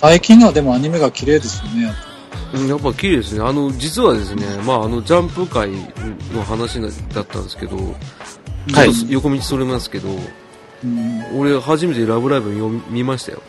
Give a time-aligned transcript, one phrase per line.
[0.00, 3.42] 最近のはでもアニメが綺麗ですよね、やっぱうんやっぱ綺麗ですね。
[3.42, 5.70] あの、実はですね、まあ、あの、ジャンプ界
[6.34, 7.76] の話だったんですけど、
[8.72, 10.08] はいちょっと横道それますけど、
[10.84, 11.38] うん。
[11.38, 12.50] 俺初めてラブライブ
[12.88, 13.42] 見ましたよ。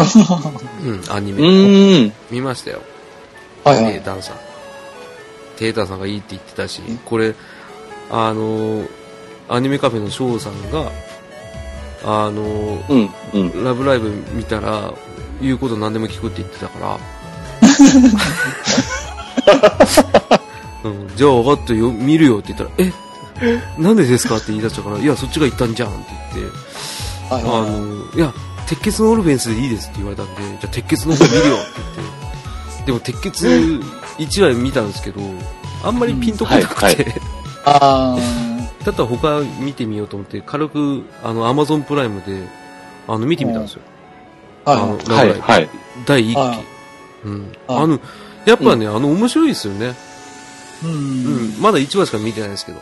[0.84, 2.12] うん、アニうメ。
[2.30, 2.82] 見ましたよ。
[3.64, 3.94] はいはい。
[3.94, 4.36] テータンさん。
[5.56, 7.34] テータンさんがいいって言ってたし、これ、
[8.10, 8.84] あの、
[9.48, 10.90] アニメカフェの翔さんが、
[12.04, 13.10] あの、うん。
[13.32, 13.64] うん。
[13.64, 14.92] ラブライブ見たら、
[15.40, 16.98] 言うこと何でも聞くって言ってたから、
[20.84, 22.92] うん、じゃあ分かったよ、見るよって言ったら、え？
[23.78, 26.56] なんでですかって言い出したから、いや、そっちが言ったんじゃんって言って、
[27.30, 27.38] あ。
[27.42, 28.34] の、いや、
[28.66, 33.46] 鉄血のオルフェンスでいいですって言われたんで、じゃあ鉄血の方見るよって言って、でも鉄血
[34.18, 35.20] 1話見たんですけど、
[35.82, 37.14] あんまりピンとこなくて、
[37.64, 38.16] あ
[38.84, 42.46] だったら他見てみようと思って、軽く、あの、アマゾンプライムで、
[43.08, 43.82] あの、見てみたんですよ。
[44.78, 45.68] はいの、はい。
[46.06, 46.36] 第1期。
[46.36, 46.64] はい
[47.24, 47.40] うん。
[47.66, 48.00] はいあの、
[48.46, 49.94] やっぱね、あの、面白いですよね。
[50.82, 50.86] う。
[50.86, 51.60] うんん。
[51.60, 52.80] まだ1話しか見てないですけど。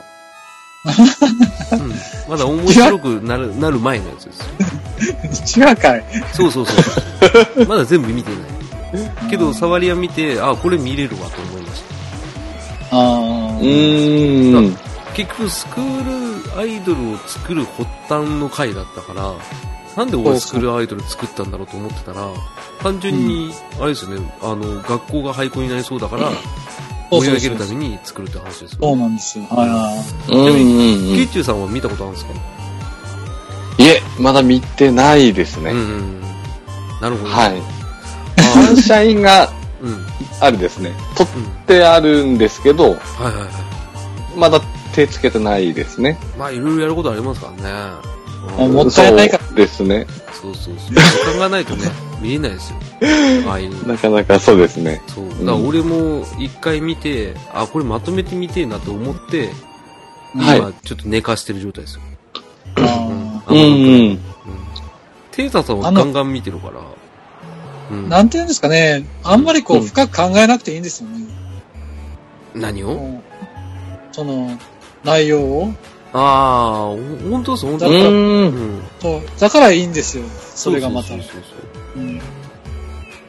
[1.73, 1.95] うん。
[2.29, 5.69] まだ面白くなる、なる前のやつですよ。
[5.69, 6.05] 違うかい。
[6.33, 6.73] そうそうそ
[7.63, 7.67] う。
[7.67, 9.29] まだ全部見てない。
[9.31, 11.83] けど、触りは見て、あ、これ見れるわと思いまし
[12.91, 12.97] た。
[12.97, 13.61] あうあ。
[13.61, 14.79] ーん。
[15.15, 19.35] 結局、スクールアイドルを作る発端の回だったから、
[19.99, 22.29] なんで俺スクールアイドル作ったんだろうと思ってたら、
[22.81, 28.97] 単純に、あれですよね、あの、学校が廃校になりそうだから、そうそうそう盛り上げるために作るって話ですそうよ。
[28.97, 29.45] なんですよ。
[29.51, 30.33] はいはい。
[30.33, 31.17] うんうんうん。
[31.17, 32.33] ケイチュウさんは見たことあるんですか？
[33.79, 35.73] いえ、まだ見てないですね。
[35.73, 36.21] うんうん。
[37.01, 37.31] なるほど。
[37.31, 37.61] はい。
[38.37, 39.93] あサンシャインがーうん。
[39.95, 40.07] うん。
[40.41, 40.93] あるですね。
[41.17, 41.33] 取っ
[41.67, 43.49] てあるんですけど、はいはいはい。
[44.37, 44.61] まだ
[44.93, 46.19] 手つけてないですね。
[46.39, 48.18] まあ、いろいろやることありますからね。
[48.57, 50.07] もったいないからそうですね。
[50.41, 50.95] そうそうそう。
[50.95, 50.95] 時
[51.33, 52.77] 間がないとね、 見れないですよ。
[53.51, 53.93] ああいうの。
[53.95, 55.03] なかなかそうですね。
[55.09, 55.29] そう。
[55.29, 59.51] だから俺も一回見て、あ、これまとめてみてえなと思って、
[60.37, 62.03] はい今ちょっと寝かしてる状態ですよ。
[62.77, 64.19] あうんーうんうん。
[65.33, 66.81] テータさんはガンガン見てるから。
[67.91, 68.09] うん。
[68.09, 69.07] なんていうんですかね。
[69.25, 71.27] あんまりこう、うん深く考えなくていいんですよね。
[72.55, 73.23] 何を？
[74.13, 74.59] その、
[75.05, 75.73] 内容を。
[76.13, 76.99] ああ、ほ
[77.31, 78.07] 本当です、本当うです。
[78.07, 78.11] ー。
[78.11, 78.47] うん
[78.79, 78.83] ん。
[79.01, 79.23] そう。
[79.39, 80.25] だからいいんですよ。
[80.55, 81.09] それがまた。
[81.09, 81.43] そうそうそう
[81.97, 82.21] そううん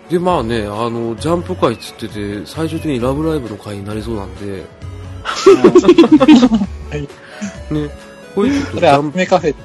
[0.09, 4.65] で、まあね、あの、ジャンプ界っつってて、最終的にラブライブの回になりそうなんで、
[7.69, 7.89] ね、
[8.33, 9.55] これちょっとそれアニメカフェ。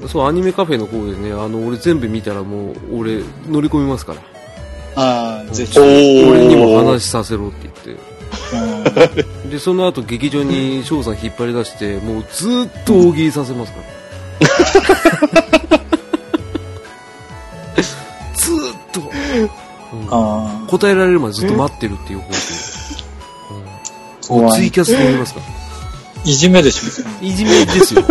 [0.00, 4.20] プ、そう、アニメカフェの方でね、あの、俺全部見たらもう、俺、乗り込みますから。
[4.96, 5.78] ああ、ぜひ。
[5.78, 8.14] 俺にも話させろって言って。
[9.54, 13.84] うんで、その後劇場に翔さん引っ張り出して、もうずーっと大喜利させますから。
[18.34, 19.06] ずーっと、うん
[20.10, 22.24] あ答えられるまでずっと待ってるっていう方
[24.28, 24.44] 法。
[24.44, 24.52] あ、う。
[24.56, 25.46] ツイキャスで見ますから。
[26.24, 26.86] いじめでしょ。
[27.24, 28.02] いじめですよ。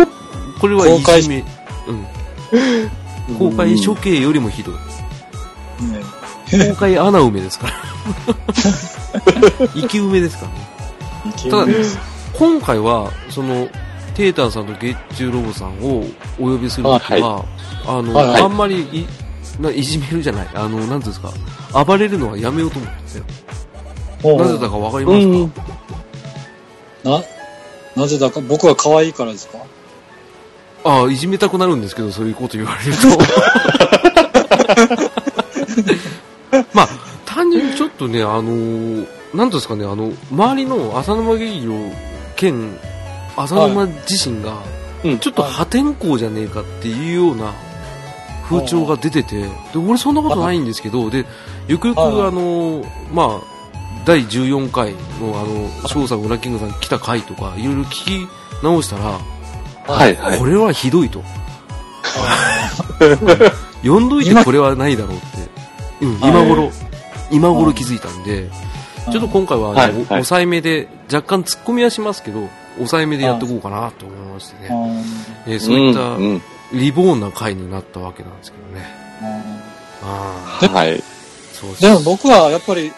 [0.58, 1.44] これは公開いじめ。
[1.86, 1.92] う
[3.34, 3.38] ん。
[3.38, 4.76] 公開処刑よりもひどい。
[6.56, 7.74] ね公開穴埋めですから。
[9.74, 10.73] 生き埋めですからね。
[11.50, 11.66] ただ、
[12.34, 13.68] 今回は、その、
[14.14, 16.04] テータンさんと月中ロボさんを
[16.38, 17.44] お呼びするときは、
[17.86, 18.42] あの、はいはい。
[18.42, 19.06] あんまりい、
[19.60, 21.32] ないじめるじゃない、あの、なんていうんですか、
[21.84, 22.94] 暴れるのはやめようと思って
[24.24, 25.50] なぜだかわかりうますん。
[25.50, 25.62] か、。
[27.04, 27.22] な、
[27.96, 29.58] なぜだか、僕は可愛いからですか？
[30.84, 33.08] ああ、いじめたくなるんですけど、そういうこと言われると。
[36.74, 36.88] まあ、
[37.24, 41.74] 単純にちょっとね、あのーなんですかね、あの、周りの浅沼劇場
[42.36, 42.78] 兼
[43.36, 44.62] 浅沼自身が、
[45.04, 45.18] うん。
[45.18, 47.52] ちょっと破天荒じゃねえかっていうような
[48.48, 51.26] 風潮が出てて、で、俺そんなことないんですけど、で、
[51.68, 52.32] ゆくゆく、あはい。
[52.32, 53.40] の、まあ、
[54.06, 58.28] 第14回のあの、翔さん、裏キングさん来た回とか、いろいろ聞き
[58.62, 59.18] 直したら、
[59.86, 60.14] はい。
[60.16, 60.38] はい。
[60.38, 60.44] こ。
[60.44, 61.22] れはひどいと。
[63.82, 65.26] 呼んどいてこれはないだろうって。
[66.02, 66.30] うん、はい。
[66.30, 66.70] 今頃、
[67.30, 68.48] 今頃気づいたんで、
[69.10, 74.68] ちょっと今回は、あのはいはい抑えめで、若干突っ込みはしますけど、抑えめでやっていこうかなと思いましてね。
[74.70, 74.74] あ
[75.46, 76.42] えーそういったうんうん
[76.72, 78.86] リボーンな回になったわけなんですけどね。
[79.22, 79.40] ー
[80.02, 80.98] あではい。
[80.98, 81.02] あ、
[81.52, 82.90] そうですでも僕はやっぱり、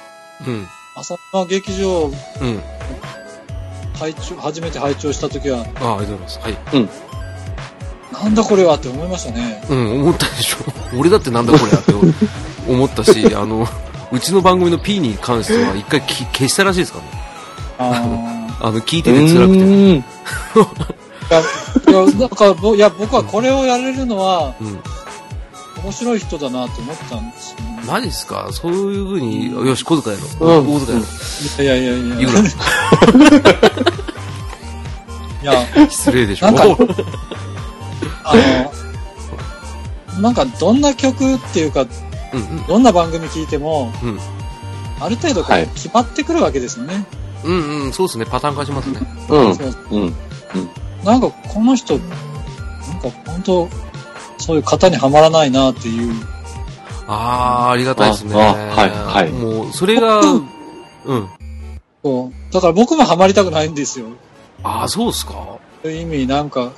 [0.46, 2.08] うん、浅間劇場う
[2.46, 2.60] ん。
[3.98, 6.38] 拝聴、初めて拝聴した時は、ああ、ありがとうございます。
[6.38, 6.56] はい。
[8.12, 9.62] なんだこれはって思いましたね。
[9.68, 10.58] うん、思ったでしょ。
[10.98, 11.92] 俺だってなんだこれやって
[12.68, 13.66] 思ったし、あの、
[14.12, 17.10] うちの番組の P に関しては一回き消したらしいですからね。
[17.78, 19.60] ああの、聞いてて辛くて。
[19.60, 20.04] うん
[21.28, 21.42] いや、い
[21.92, 24.80] や、なんか、ぼいや、僕はこれをやれるのは、うん。
[25.82, 27.82] 面白い人だなと思ったんですよね。
[27.86, 28.48] マジっすか？
[28.50, 30.58] そういうふうに、よし、小遣いやろ。
[30.58, 31.04] うん大遣いや
[31.58, 31.64] ろ。
[31.64, 32.32] いやいやいやい言う
[35.42, 35.54] や。
[35.54, 35.90] いや、な。
[35.90, 36.46] 失礼でしょ。
[36.46, 36.62] なんか
[38.24, 38.34] あ
[40.16, 41.86] の、なんかどんな曲っていうか、
[42.36, 42.66] うんうん。
[42.66, 44.18] どんな番組聞いても、うん
[44.98, 47.04] ある程度こはいう決まってくるわけですよね。
[47.44, 48.24] うんうん、そうですね。
[48.24, 48.98] パターン化しますね。
[49.28, 49.54] うん。
[49.54, 50.14] そううん。
[51.04, 53.68] なんかこの人、なんか本当、
[54.38, 56.14] そういう型にはまらないなっていう。
[57.06, 58.34] あー、ありがたいですね。
[58.34, 60.48] ああはいはいもう、それが、うん。
[62.02, 64.06] そうだから僕もハマりたくないんですよ。
[64.62, 65.58] あー、そうっすか？
[65.82, 66.72] そういう意味、なんか、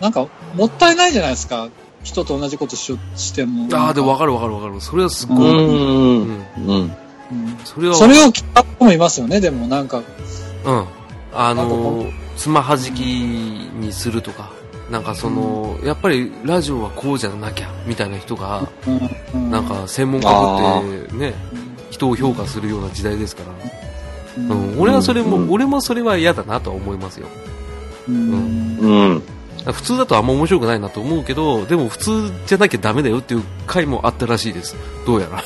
[0.00, 0.26] なんか、
[0.56, 1.68] もったいないじゃないですか。
[2.08, 3.64] 人と同じことしよしても。
[3.72, 4.80] あー、でもも、わかるわかるわかる。
[4.80, 5.38] それはすごい。
[5.38, 6.28] うん。
[6.28, 6.46] ん。
[6.56, 6.92] うん。
[7.30, 9.98] うんそれは、それを聞いた子もいますよね、でもなんか。
[10.64, 10.84] うん。
[11.34, 14.50] あのー、つまはじきにするとか、
[14.90, 21.34] なんかその、やっぱりラジオはこうじゃなきゃ、みたいな人が、うんうんなんか専門家ってね、
[21.90, 23.50] 人を評価するような時代ですから。
[24.38, 27.26] うんうん、俺はそれも、うん俺もそれは嫌だなとは思いますよ。
[28.08, 29.22] うんうん。
[29.64, 34.76] 普通だとあんま面白くないなと思うけど、でも普通じゃなきゃダメだよっていう回もあったらしいです。
[35.06, 35.38] どうやら。
[35.38, 35.42] あ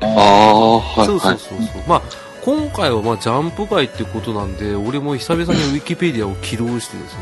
[0.00, 1.06] ああ、はい。
[1.06, 1.82] そうそうはいそうそう。
[1.86, 2.02] まあ、
[2.44, 7.20] 今回はまあジャンプ回ってことなんで、俺も久々にウィキペディアを起動してですね、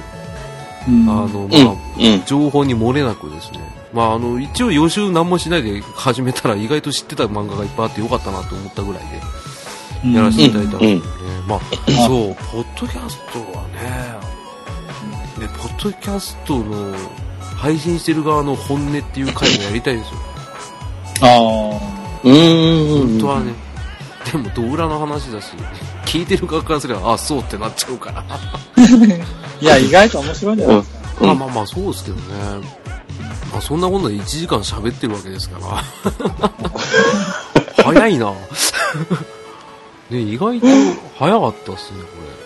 [0.89, 1.51] うんあの、うん。
[1.51, 2.25] まあ、うん。
[2.25, 3.59] 情報に漏れなくですね、
[3.93, 9.03] まああの、一応予習何もしないで始めたら意外と知ってた漫画がいっぱいあってよかったなと思ったぐらい
[10.03, 11.41] で、やらせていただいたんですけどね。
[11.49, 11.61] まあ、
[12.07, 14.26] そう、ポッドキャストはね、
[15.39, 16.95] ね、ポッドキャストの
[17.57, 20.21] 配信してる側の本音っていう回もやりたいんですよ。
[21.23, 21.81] あ
[22.25, 23.09] うーん。
[23.11, 23.53] 本当はね。
[24.33, 25.53] でも、ドウラの話だし、
[26.05, 28.25] 聞いてる側からすれば、あ、そうってなっちゃうから。
[28.29, 28.41] あ。
[29.61, 30.77] いや、意外と面白いんじゃない？
[30.79, 30.97] ですか。
[31.21, 32.23] うんまあまあまあ、そうですけどね。
[33.53, 35.59] まあ、そんなことで1時間喋ってるわけですか
[37.77, 37.83] ら。
[37.85, 38.33] 早いな。
[40.11, 40.67] ね、意外と
[41.19, 42.46] 早かったっすね、これ。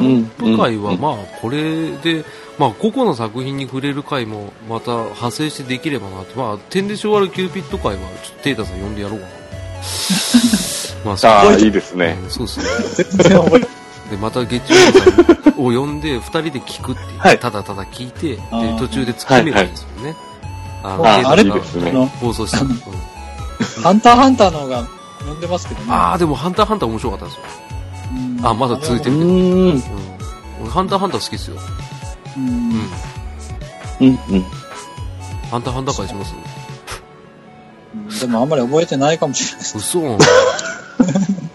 [0.00, 0.24] うんうん。
[0.24, 2.24] ジャンプ界は、まあ、これで、
[2.58, 6.34] まあ、個々の作品に触れる回も、また派生してできればなって。
[6.36, 9.32] まあ、てんで性悪キューピッド回は、ちょっとテータさん呼んでやろうかな。
[11.04, 12.18] まあ、そうああ、いいですね。
[12.22, 13.04] うんそうですね。
[13.20, 18.40] 全然覚えてで、また月中さんを呼んで、二人で聞くっていう、はいただただ聞いて、で
[18.78, 20.16] 途中で突っ込めばいいんですよね。
[20.82, 21.90] ああテータあれいいがですね。
[21.90, 22.60] あの、放送した。
[22.60, 22.80] うん
[23.82, 24.84] ハンターハンターの方が
[25.26, 25.86] 呼んでますけどね。
[25.90, 27.42] あー、でも、ハンターハンター面白かったですよ。
[28.44, 29.26] うんあまだ続いてるうーん。
[29.26, 29.82] うん。
[30.62, 31.56] 俺、ハンターハンター好きですよ。
[32.36, 32.72] ううんん。
[34.00, 34.08] うん。
[34.08, 34.42] うん。
[35.50, 36.34] ハンターハンター会します？
[38.20, 39.78] でもあんまり覚えてないかもしれないです。
[39.78, 40.00] 嘘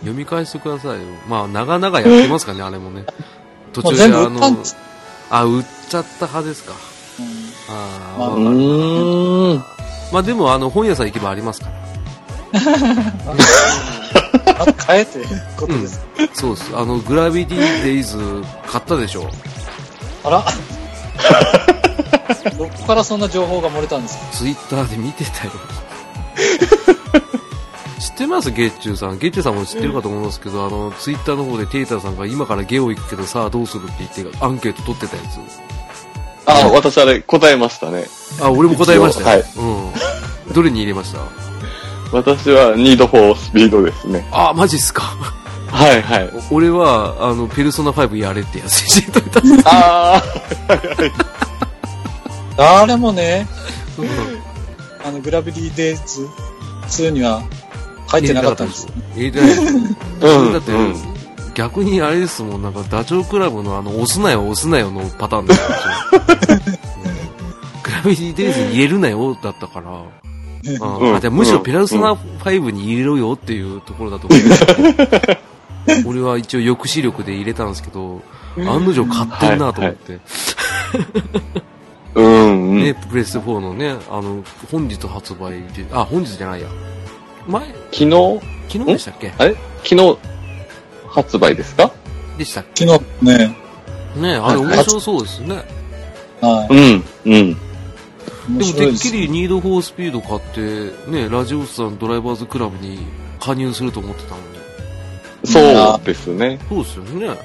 [0.02, 1.00] 読み返してくださいよ。
[1.28, 3.04] まあ、長々やってますかね、あれもね。
[3.74, 4.64] 途中で、あの
[5.30, 6.74] あ、売っちゃった派ですか。
[7.20, 7.26] うん
[7.70, 9.64] ああ、まあわうかるーん。
[10.12, 11.74] まあでも、あの、本屋さん行けばありますから。
[14.60, 15.20] あ変えて
[15.58, 16.06] ことです。
[16.34, 16.72] そうです。
[16.76, 18.18] あの、グラビティデイズ
[18.68, 19.30] 買ったでしょ
[20.24, 20.46] あら
[22.58, 24.26] どこからそんな情報が漏れたんですか？
[24.32, 25.52] ツイッターで見てたよ。
[28.00, 28.52] 知ってます？
[28.52, 29.18] ゲッチューさん。
[29.18, 35.24] ゲッチューさんも知ってるかと思いますけど、あの、ツイッターの方でテイターさんが今からゲオ行くけどさあどうするって言ってアンケート取ってたや
[36.46, 38.04] ああ、私あれ答えましたね。
[38.06, 38.44] つ。
[38.44, 39.28] あ、俺も答えましたよ。
[39.28, 39.44] はい
[40.48, 40.54] うん。
[40.54, 41.49] どれに入れました？
[42.12, 44.28] 私はニードフォースピードですね。
[44.32, 45.04] あ、マジっすか？
[45.72, 46.30] はいはい。
[46.52, 49.42] 俺は、あの、ペルソナ5やれってやつにしてた。
[49.66, 50.22] あ
[52.58, 53.48] 誰 もね、
[55.06, 56.28] あの、グラビリーデイズ
[56.88, 57.44] 2には
[58.08, 58.88] 入ってなかったんです。
[59.16, 60.28] 入れてないでしょ。
[60.28, 60.54] あ、うん。
[60.54, 60.96] だって、うん
[61.56, 66.54] 逆にあれですもん、なんかダチョウ倶楽部のあの、押すなよ、押すなよのパターンだった。
[66.54, 66.62] う ん
[67.84, 69.90] グラビティデイズに入れるなよ、だったから。
[70.66, 74.74] うんじゃあむしろペルソナ5に入れろよっていうところだと思うんですけ
[76.04, 78.22] ど俺は一応抑止力で入れたんですけど、
[78.58, 80.20] 案の定買ってんなと思って。
[82.14, 82.70] うん。
[82.70, 82.84] うん。
[82.84, 86.68] ね、プレステ4のね、あの、本日発売で、あ、本日じゃないや。
[87.48, 89.34] 前、昨日、昨日でしたっけ？
[89.38, 89.56] あれ？
[89.84, 90.18] 昨日
[91.08, 91.92] 発売ですか？
[92.38, 92.86] でしたっけ？
[92.86, 93.56] 昨日ね、
[94.18, 95.64] ねあれ面白そうですね。
[96.42, 96.74] はい。
[96.74, 97.04] うん。
[97.26, 97.58] うん。
[98.50, 98.92] 面でも。
[98.92, 103.00] てっきりニードフォースピード買って、ね、ラジオスさんドライバーズクラブに
[103.40, 104.48] 加入すると思ってたのに。
[105.46, 106.60] そうですね。
[106.68, 107.28] そうですよね。
[107.28, 107.36] はい。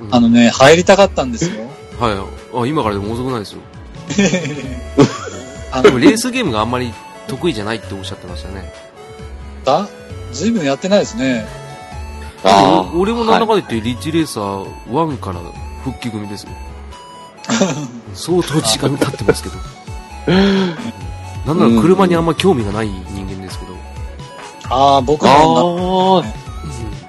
[0.00, 1.64] うんあのね、入りたかったんですよ。
[1.98, 2.62] はい。
[2.62, 3.60] あ、今からでも遅くないですよ。
[5.72, 6.92] あの、でもレースゲームがあんまり
[7.26, 8.72] 得意じゃないっておっしゃってましたね。
[9.64, 9.88] だ
[10.32, 11.46] ずいぶんやってないですね。
[12.94, 15.40] 俺もなんだかんだ言ってリッチレーサー1から
[15.82, 16.50] 復帰組ですよ。
[18.16, 19.56] 相当時間経ってますけど。
[21.46, 23.76] なんなら車にあんま興味がない人間ですけど。
[24.68, 26.32] ああ、僕あもな、あ、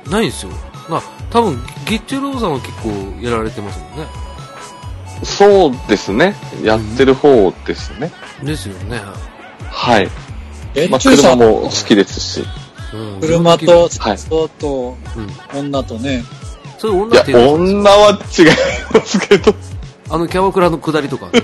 [0.06, 0.52] うん、ないんですよ。
[0.88, 2.90] まあ、多分、月中ローさんは結構
[3.22, 4.06] やられてますもんね。
[5.24, 6.36] そうですね。
[6.64, 8.12] やってる方ですね。
[8.44, 9.02] ですよね。
[9.70, 10.10] はい。
[10.90, 12.46] まあ、車も好きですし。
[12.94, 14.98] うん、車と、はい人と、
[15.54, 15.60] うん。
[15.60, 16.24] 女とね、
[16.78, 18.46] そ女女は違い
[18.94, 19.54] ますけど。
[20.10, 21.44] あのキャバクラの下りとかね。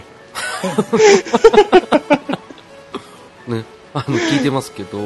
[3.60, 3.66] ね。
[3.94, 5.00] あの、聞いてますけど、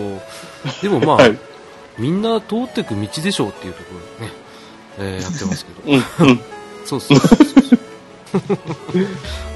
[0.81, 1.37] でもまあ、はい。
[1.97, 4.33] みんな通ってく道でしょうっていうところでね、
[4.99, 6.03] えーやってますけど。
[6.85, 7.79] そうそうそうそう。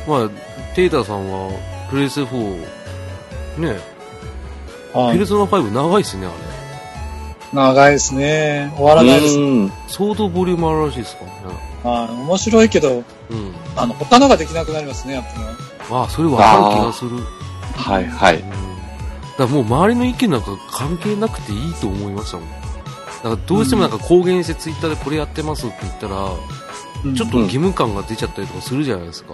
[0.07, 0.29] まあ、
[0.75, 1.51] テイターさんは、
[1.89, 2.65] プレイス4、
[3.57, 3.79] ね、
[4.93, 6.35] はいペルソナ5長いっすね、あれ。
[7.53, 8.73] 長いですね。
[8.75, 9.37] 終わらないです。
[9.37, 11.57] うん相当ボリュームあるらしいですからね。
[11.83, 13.55] はい面白いけど、うん。
[13.75, 15.45] あの、他のができなくなりますね、やっぱり。
[15.91, 17.17] ああ、それわかる気がする。
[17.75, 18.35] はい、はい。
[18.35, 18.49] うん。
[18.49, 18.55] だか
[19.39, 22.49] らもう周りの意見なんか関係なくていいと思いましたもん。
[22.49, 26.15] だからどうしてもなんか公言してツイッターでこれやってますって言ったら、
[27.03, 29.33] うんちょっと義務感が出ちゃったりとかするじゃないですか。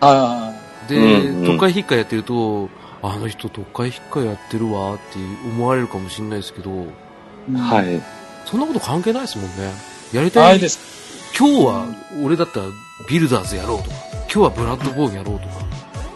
[0.00, 0.54] はいはいは
[0.86, 0.88] い。
[0.88, 0.96] で、
[1.28, 2.68] うんうん特会引っかやってると、
[3.02, 8.02] あの人特会引っかやってるわって思われるかもしれないですけど、うんはい。
[8.46, 9.72] そんなこと関係ないですもんね。
[10.12, 10.48] やりたい。
[10.48, 11.03] ないです。
[11.36, 11.86] 今日は
[12.24, 12.66] 俺だったら
[13.08, 15.54] ビルダーズやろうとか、今日はブラッドボーンやろうとか、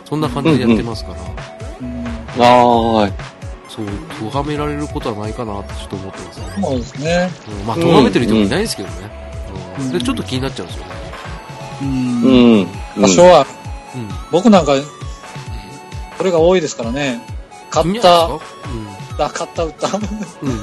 [0.05, 1.19] そんな感じでやってますから、
[1.81, 2.07] うん
[2.41, 3.11] ああ、
[3.69, 3.87] そう、
[4.31, 6.47] 咎められることはないかなってちょっと思ってますね。
[6.63, 7.31] そうですね。
[7.61, 8.95] うん、まあ、咎めてる人もいないですけどね。
[9.79, 10.93] うんうんで、ちょっと気になっちゃうんですよね。
[11.83, 12.67] うんうん。
[13.03, 13.47] 多少は、
[13.95, 14.09] うん。
[14.33, 14.73] 僕なんか、
[16.19, 17.21] これが多いですからね。
[17.71, 18.41] 買った、じゃないで
[19.09, 19.25] すか？
[19.27, 19.95] あ買った、売った、売っ
[20.43, 20.51] うん。
[20.51, 20.63] うん。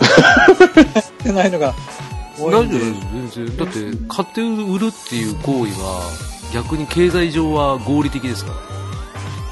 [1.23, 1.73] てないのが。
[2.39, 3.57] 大丈夫です、全然。
[3.57, 6.01] だって、買って売るっていう行為は、
[6.53, 8.57] 逆に経済上は合理的ですから。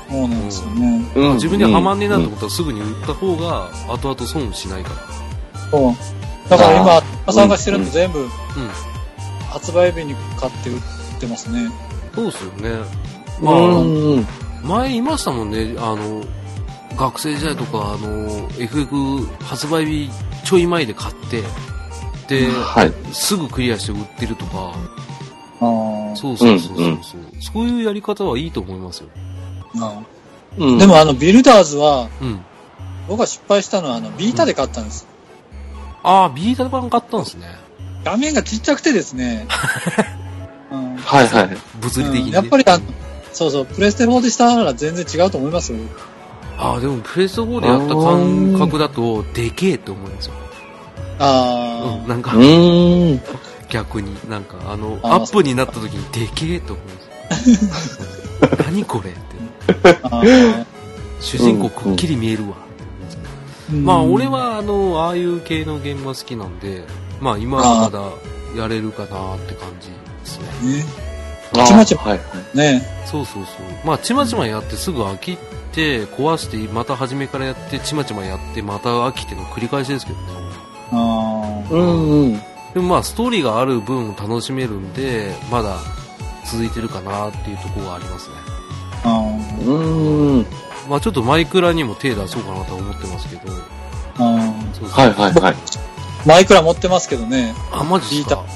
[0.09, 1.11] そうなんですよね。
[1.15, 5.69] うん自分にはまんねえなと思ったらすぐに売った方が、後々損しないから。
[5.71, 6.49] そう。
[6.49, 8.29] だから今あ、今参加してるの全部、うん。
[9.49, 10.81] 発売日に買って売っ
[11.19, 11.69] てますね。
[12.13, 12.69] そうっすよね。
[13.41, 14.27] うまあ、ん。
[14.63, 16.23] 前言いましたもんね、あの、
[16.95, 20.09] 学生時代とか、あの、FF 発売日
[20.43, 21.47] ちょい前で買って、で、
[22.25, 23.13] はい。
[23.13, 24.73] すぐクリアして売ってるとか、
[26.15, 27.01] そうそうそうそうそう、うんうん
[27.41, 29.09] そういうやり方はいいと思いますよ。
[29.81, 30.01] あ
[30.57, 30.79] うんー。
[30.79, 32.39] でもあの、ビルダーズは、うん。
[33.07, 35.07] 僕が失敗したのは、あの、ビータで買ったんです。
[36.03, 37.47] ああ、ビータ版買ったんですね。
[38.05, 39.45] 画面がちっちゃくてですね。
[40.71, 41.57] うんはいはい。
[41.81, 42.83] 物理的に、ねうんやっぱりあの、
[43.33, 45.79] そうそう、プレステ4でしたら全然違うと思いますよ。
[46.57, 50.33] ああ、でもプレステ4でやった感覚だと、でけえって思いますよ。
[51.25, 52.33] あうん、なんか。
[53.69, 56.83] 逆に、なんか、あの、アップになった時にでけえと思。
[56.83, 57.03] うん
[58.65, 60.65] 何これって。
[61.19, 62.55] 主人公くっきり見えるわ。
[63.71, 66.83] うんまあ、俺、は、あの、ああいう系のゲームが好きなんで、
[67.19, 68.01] まあ、今はまだ
[68.61, 70.77] やれるかなって感じですね。
[70.77, 72.57] ね、ちまちまはいはい。
[72.57, 73.87] ね、そうそうそう。
[73.87, 75.37] まあ、ちまちまやってすぐ飽き
[75.71, 80.42] て、壊して、また初めからやって、ちまちまやって、また飽きての繰り返しですけどね。
[80.93, 82.33] あーうんうん。
[82.73, 85.77] でもまあ、ストーリーがある分楽しめるんで、まだ
[86.45, 88.35] 続いてるかなっていうところがありますね。
[89.03, 90.45] あーうん。
[90.89, 93.41] まあ、ちょっとマイクラにも手出そうかなとは思ってますけど。
[94.17, 95.55] あーそうそうはいはいはい。
[96.25, 97.53] マイクラ持ってますけどね。
[97.71, 98.43] あ、マジっすか？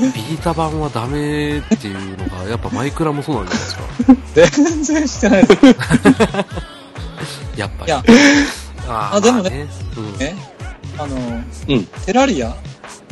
[0.00, 3.76] ビータ版はダメっていうのが、やっぱマイクラもそうなんじゃないです
[4.48, 4.52] か？
[4.64, 5.66] 全然してないです。
[7.56, 7.86] やっぱり。
[7.86, 8.02] いや
[8.88, 9.66] ああでもねね。
[9.96, 10.18] うん。
[10.18, 10.36] ね。
[10.98, 12.54] あの、うんテラリア？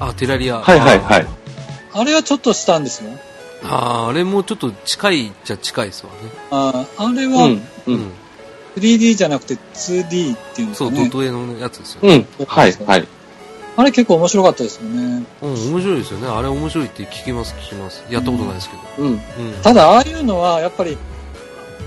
[0.01, 0.61] あ、テラリア。
[0.61, 1.27] はいはいはい。
[1.95, 3.11] あれはちょっとしたんですよ。
[3.65, 6.19] あーあれもちょっと近いっちゃ近いですわね。
[6.51, 7.53] あーあれはうん。
[7.53, 7.61] う。
[7.87, 8.11] うんん。
[8.77, 11.01] 3D じゃなくて 2D っていうんですそう、かね。
[11.03, 12.01] ドット絵のやつですよ。
[12.03, 12.27] うん。
[12.47, 13.09] はいはい。
[13.75, 15.25] あれ結構面白かったですよね。
[15.43, 16.29] うん、面白いですよね。
[16.29, 18.05] あれ面白いって聞きます、聞きます。
[18.11, 18.83] やったことないですけど。
[18.99, 19.13] うん。
[19.13, 19.21] うん。
[19.63, 20.99] ただ、ああいうのは、やっぱり、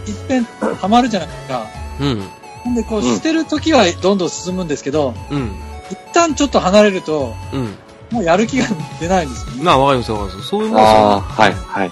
[0.07, 0.43] 一遍
[0.81, 1.67] ハマるじゃないですか。
[1.99, 2.23] うん。
[2.63, 5.51] ほんで、こう、うん捨てるときはどんどん進むんですけど、うん。
[5.91, 7.75] 一旦ちょっと離れると、うん。
[8.11, 8.65] もうやる気が
[8.99, 9.63] 出ないんですよね。
[9.63, 10.47] まあ、わかります、わかります。
[10.49, 10.83] そういうもんあ
[11.37, 11.65] あ、ですよ。
[11.73, 11.91] はいはい。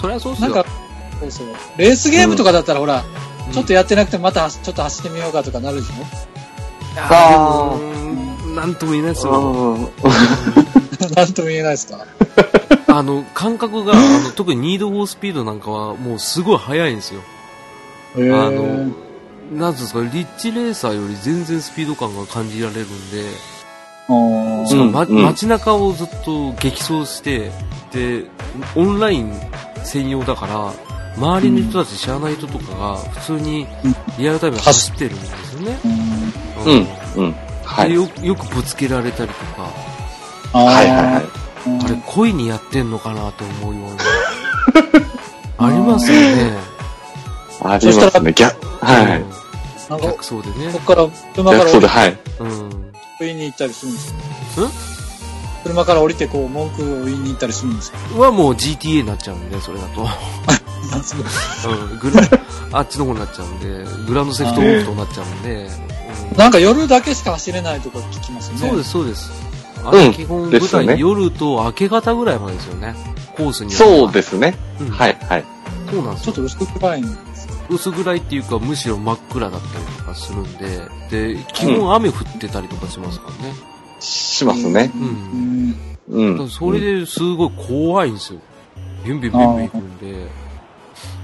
[0.00, 0.48] そりゃそうっすよ。
[0.48, 0.70] なんか、
[1.20, 1.46] そうそう。
[1.78, 6.04] レースゲームとかだったら、ほら、うんちょっとやってなくてもまたちょっと走ってみようかとかなるでしょ？
[7.00, 7.92] あーでも
[8.42, 9.32] うーんなんとも言えないですよ。
[9.32, 9.80] うん
[11.16, 12.04] なんとも言えないですか？
[12.94, 17.20] あの、感覚が、あの、特にニードフォースピードなんかは、もうすごい速いんですよ。
[18.18, 18.92] へあーの、
[19.50, 23.24] なんですか、リッチレーサーより全然スピード感が感じられるんで、
[24.66, 27.50] しかも、まうんうん街中をずっと激走して、
[27.92, 28.24] で、
[28.74, 29.32] オンライン
[29.84, 30.72] 専用だから、
[31.16, 33.66] 周りの人たち知らない人とかが普通に
[34.18, 35.78] リアルタイムで走ってるんですよね。
[37.16, 37.24] うん。
[37.24, 37.34] うん。
[37.64, 37.94] はい。
[37.94, 39.62] よよくぶつけられたりとか。
[40.58, 41.24] はいはいはい。
[41.84, 43.96] あれ、恋にやってんのかなと思うような。
[45.66, 46.67] ありますよね。
[47.62, 48.32] ありますね。
[48.32, 49.24] 逆、はい。
[50.02, 50.72] 逆走でね。
[50.72, 52.18] ここから、車から逆走で、はい。
[52.40, 52.92] うん。
[53.20, 54.70] 言いに行ったりするんですかん
[55.64, 57.98] 車から降りてこう、文句を言いに行ったりするんですか？
[58.18, 60.02] はもう GTA になっちゃうんで、それだと。
[60.02, 62.22] うん、グラ
[62.72, 65.68] あっちの方になっちゃうんで、グランドセフトオートになっちゃうんで、
[66.30, 68.58] うん、なんか夜だけしか走れないとか聞きますね。
[68.58, 69.30] そうです、そうです。
[69.84, 72.94] あれ、基本舞台、ね、夜と明け方ぐらいまでですよね。
[73.36, 74.54] コースにそうですね。
[74.80, 75.44] うん、はい、はい。
[75.90, 77.18] そうなんですちょっと薄暗いん
[77.70, 80.52] 薄暗いっていうか、むしろ真っ暗だったりとかするん
[81.10, 83.54] で、で、基本雨降ってたりとかしますからね。
[84.00, 84.90] しますね。
[84.94, 86.38] うん。
[86.38, 86.48] うん。
[86.48, 88.40] それですごい怖いんですよ。
[89.04, 90.30] ビュンビュンビュンビュン行くんで。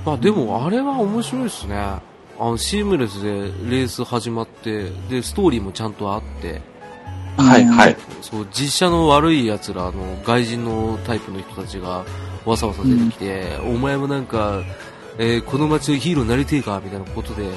[0.05, 1.77] まあでも、あれは面白いですね。
[1.77, 2.01] あ
[2.39, 6.61] の、シームレスでレース始まって、で、ストーリーもちゃんとあって、
[7.37, 7.97] はいはい。
[8.23, 9.93] そう、実写の悪い奴らの
[10.25, 12.05] 外人のタイプの人たちが
[12.45, 14.63] わさわさ出てきて、うん、お前もなんか、
[15.19, 17.49] えー、この街のヒーローになりてえかみたいなことで、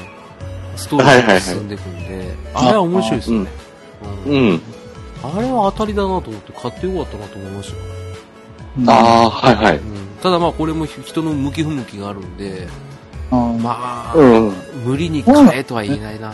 [0.76, 3.48] ストーリーが進んでいくんで、はいはいはい、あれは面白いですね。
[4.26, 4.62] うん、うん。
[5.24, 7.74] あれは当たりだなと思って買ってよかったなと思いまし
[8.86, 8.92] た。
[8.92, 10.08] ああ、はいはい、うん。
[10.22, 12.68] ただまあこれも人の向き不向きがあるんで、
[13.32, 14.54] まあ、うん、
[14.86, 16.34] 無理に買えとは言えないな。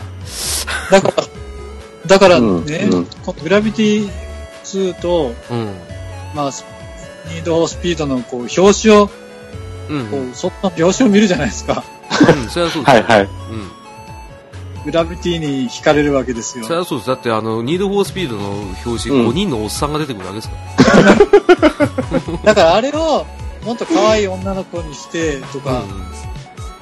[0.90, 1.14] だから、
[2.06, 3.06] だからね、うん、
[3.42, 4.10] グラビティ
[4.64, 5.74] 2と、うん、
[6.34, 6.50] まあ、
[7.32, 9.10] ニードスピードのこう表紙を、
[9.88, 11.84] うん、こうその表紙を見るじゃないですか。
[12.42, 12.96] うん、それはそうです。
[12.96, 13.22] はいはい。
[13.22, 13.30] うん
[14.84, 16.64] グラビティに惹かれるわけですよ。
[16.66, 17.08] それはそうです。
[17.08, 18.50] だって、あの、ニードフォースピードの
[18.84, 20.56] 表紙、5人のおっさんが出てくるわけですか
[22.20, 22.36] ら。
[22.44, 23.24] だからあれを、
[23.64, 25.84] もっと可愛い女の子にしてとか、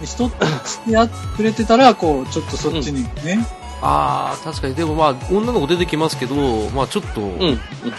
[0.01, 4.75] うん、人って付き合ってくれてたら、こう、ちょっとそっちにね、うんああ、確かに。
[4.77, 7.21] でもまあ、女の子出てきますけど、まあちょっと、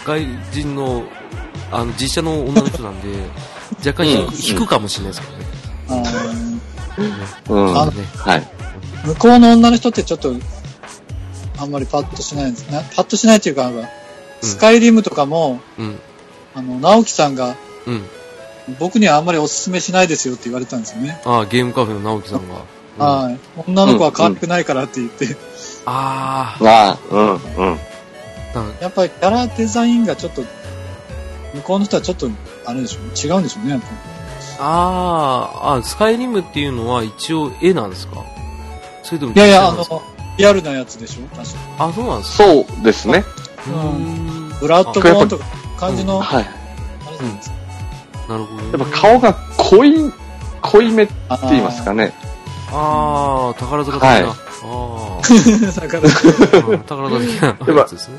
[0.06, 1.04] 外人の、
[1.70, 3.08] あの、実写の女の人なんで、
[3.84, 5.44] 若干引く,、引くかもしれないですけどね。
[7.48, 7.78] うん。
[7.78, 8.04] あのね。
[8.16, 8.48] はい。
[9.04, 10.34] 向こうの女の人ってちょっと、
[11.58, 12.88] あんまりパッとしないんですね。
[12.96, 13.70] パッとしないっていうか、
[14.40, 15.98] スカイリムとかも、うん、
[16.54, 18.04] あの、直樹さんが、うん、
[18.78, 21.20] 僕にはあんまりお勧めしないですよって言われたんですよね。
[21.24, 22.64] ああ、ゲームカフェの直樹さんが。
[22.96, 23.38] はい。
[23.66, 25.36] 女の子は可愛くないからって言って。
[25.84, 26.98] ああ。
[27.10, 27.34] うん、う
[27.72, 27.78] ん。
[28.80, 30.42] やっぱりキャラデザインがちょっと、
[31.54, 32.30] 向こうの人はちょっと、
[32.66, 33.00] あれでしょ？
[33.00, 33.94] う、違うんでしょうね、やっぱり。
[34.60, 38.24] ああ、スカイリムっていうのは一応絵なんですか？
[39.02, 40.02] それともいやいや、あの、
[40.38, 41.36] リアルなやつでしょ？
[41.36, 42.44] 確かあ、そうなんですか？
[42.44, 43.24] そうですね。
[43.66, 44.50] うん。
[44.60, 45.44] ブラッドボーンとか
[45.78, 46.44] 感じの、はい。
[47.06, 47.56] あれなんですか、
[48.28, 50.12] なるほど、やっぱ顔が濃い、
[50.62, 51.12] 濃いめって
[51.50, 52.12] 言いますかね。
[52.72, 54.08] ああ、宝塚的な。
[54.08, 54.32] はい、あ
[55.18, 55.20] あ。
[55.80, 56.78] 宝塚。
[56.86, 58.18] 宝塚的なやつですね。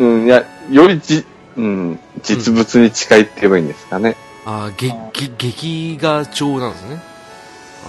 [0.00, 0.06] うん。
[0.20, 1.26] うん、いや、よりじ、
[1.58, 4.16] うん、実物に近いって言えばいいんですかね。
[4.46, 7.02] うん、ああ、劇、劇画調なんですね。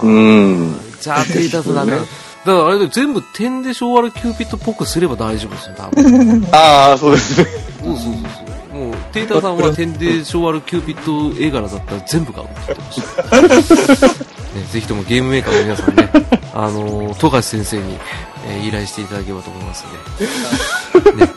[0.02, 0.74] うん。
[1.00, 1.92] じゃあ、手出すだね。
[1.92, 2.04] だか
[2.44, 6.48] らあれで全部てんで性悪キューピッドっぽくすれば大丈夫ですよ、多分。
[6.52, 7.46] ああ、そうですね。
[7.82, 8.78] そうそうそうそう。
[8.78, 14.06] もう、テイターさんはてんで性悪キューピッド絵柄だったら全部買うって言ってました。
[14.50, 16.10] ね、ぜひともゲームメーカーの皆さんね、
[16.54, 17.98] あのー、富樫先生に、
[18.48, 19.84] えー、依頼していただければと思います
[20.94, 21.32] ので、 ね、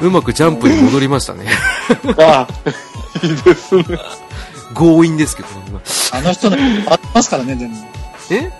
[0.00, 1.46] うまくジャンプに戻りましたね。
[2.18, 3.84] ああ、いいですね。
[4.74, 5.48] 強引ですけど、
[6.12, 6.82] あの人の、あり
[7.14, 7.76] ますからね、でも。
[8.30, 8.50] え？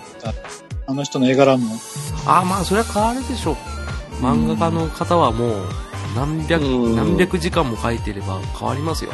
[0.86, 1.76] あの人の絵柄も。
[2.26, 3.56] ああ、まあ、それは変わるでしょう。
[4.24, 5.64] 漫画家の方はもう、
[6.16, 9.12] 何百、何百時間も描いてれば変わりますよ。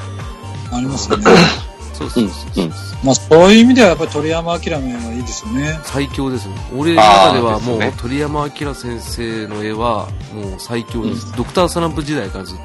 [0.72, 1.26] ありますよね。
[1.94, 2.70] そうそうそう。
[3.04, 5.78] まあそういう意味ではやっぱり鳥山明の絵はいいですよね。
[5.85, 6.54] 最強ですね。
[6.76, 11.35] 俺の中ではもう、鳥山明先生の絵はもう最強です。
[11.37, 12.62] ドクタースランプ時代からずっと。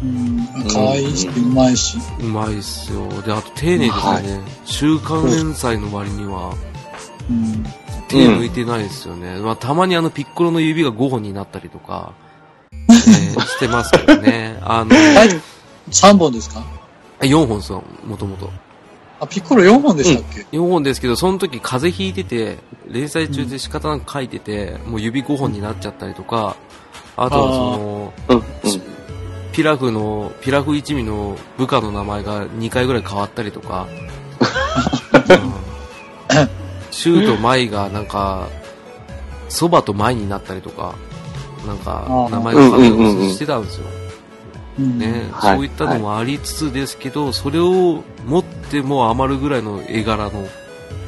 [0.00, 1.98] うん、可愛いし、うまいし。
[2.20, 3.08] うまいっすよ。
[3.22, 4.40] で、あと丁寧ですよね。
[4.64, 6.54] 週刊連載の割には、
[7.28, 7.64] うん、
[8.06, 9.40] 手抜いてないですよね。
[9.40, 12.12] まあたまにあのピッコロの指が5本になったりとか、
[12.70, 14.58] ね、してますけどね。
[14.62, 14.90] あの、
[15.90, 16.62] 3本ですか？
[17.20, 18.50] 4本ですよ、もともと。
[19.20, 26.56] あ、ピッコロ4本でしたっけ、うん、?4 本ですけど、その時風邪ひいてて、連載中で仕方なく書いてて、うん、もう指5本になっちゃったりとか、
[27.16, 28.42] あとはその、
[29.52, 33.88] ピラフの、ピラフ一味の部下の名前が2回ぐらい変わったりとか、
[36.92, 38.48] シューとマイがなんか、
[39.48, 40.94] そばとマイになったりとか、
[41.66, 43.86] なんか、名前が変わったりしてたんですよ。
[44.78, 50.46] ね、はい、そういったのもありつつですけど、はい、それを持っても余るぐらいの絵柄の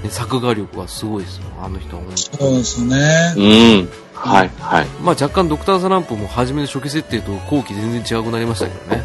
[0.09, 3.35] 作画力がすごいですよ、あの人はそうですね。
[3.37, 3.41] う
[3.85, 3.89] ん。
[4.15, 4.87] はい、はい。
[5.03, 9.05] まあ若干ドクタースランプも初めの初期設定と後期全然違くなりましたけどね。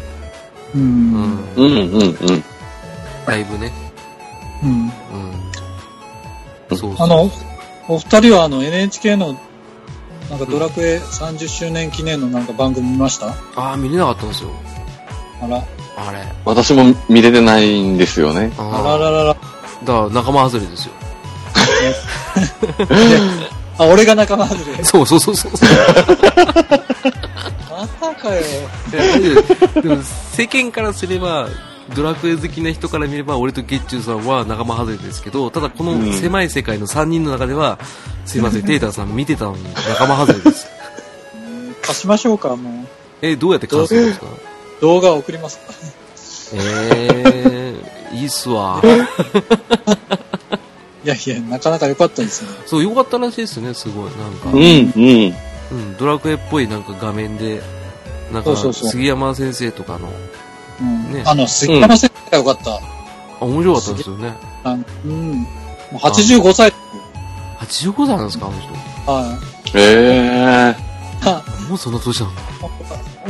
[0.74, 0.82] うん。
[0.82, 2.44] うん、うん、うん、うん。
[3.26, 3.72] だいぶね。
[4.62, 4.92] うん。
[6.70, 6.76] うん。
[6.76, 7.30] そうあの、
[7.88, 9.38] お二人はあの NHK の
[10.30, 14.50] なんかドラクエ30周年記念のなんか番組見ました、ああ、見れなかったんですよ。
[15.42, 15.64] あら。
[15.96, 16.18] あれ。
[16.44, 18.52] 私も見れてないんですよね。
[18.58, 19.34] あらららら。
[19.34, 19.38] だか
[19.84, 20.94] ら仲間外れですよ。
[23.78, 24.84] あ、俺が仲間外れ？
[24.84, 25.52] そうそうそうそう。
[27.70, 28.42] またかよ。
[29.82, 29.98] でも
[30.32, 31.48] 世間からすれば、
[31.94, 37.78] ドラクエ好きな人から見れば、俺とゲッチューさんは仲間外れですけど、ただこの狭い世界の3人の中では、
[38.22, 40.66] うん、すいません、テーターさん見てたのに仲間外れです。
[41.82, 42.88] 貸しましょうか、もう。
[43.22, 44.26] え、どうやって貸すんですか？
[44.80, 45.72] 動画送りますか？
[46.54, 48.82] えー、いいっすわ。
[51.04, 52.50] いやいや、なかなか良かったですね。
[52.66, 54.10] そう、良かったらしいですね、すごい。
[54.10, 54.50] なんか。
[54.50, 55.34] うん、うん。
[55.70, 57.62] うん、ドラクエっぽいなんか画面で、
[58.32, 60.08] なんか、杉山先生とかの、
[60.80, 61.22] うん、ね。
[61.26, 62.76] あの、杉山先生が良かった。
[62.76, 62.80] あ、
[63.40, 64.34] 面白かったですよね。
[65.04, 65.42] うん。
[65.42, 65.46] も
[65.92, 66.72] う85歳。
[67.60, 68.72] 85歳なんですか、あの人。
[69.12, 69.38] は
[69.74, 69.78] い。
[69.78, 71.66] ええー。
[71.68, 72.32] もうそんな年なの？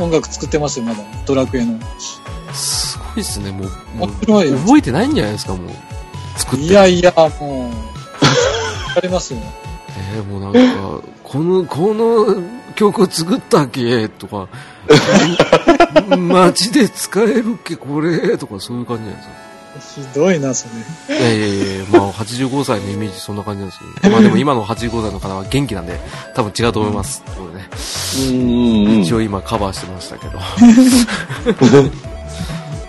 [0.05, 0.99] 音楽作ってますよ、まだ。
[1.25, 1.79] ドラクエの。
[2.53, 3.97] すごいっすね、もう。
[3.97, 5.71] もう覚えてないんじゃないですか、もう。
[6.39, 6.65] 作って。
[6.65, 7.71] いやいや、もう。
[8.95, 9.39] ありますよ。
[10.15, 10.53] えー、もうなん
[11.01, 12.43] か、この、この
[12.75, 14.07] 曲作ったっけ？
[14.09, 14.47] とか、
[16.17, 19.47] 街で使えるっけこれとかそういう感じじゃないですか。
[20.01, 20.65] ひどいな、そ
[21.09, 21.15] れ。
[21.19, 25.99] いやいやいや、まあ、85歳のイメージそんな感じなんですけど、 まあでも今の85歳の方は元気なんで、
[26.33, 27.21] 多分違うと思います。
[28.19, 30.39] うん、一応今カバーしてましたけど。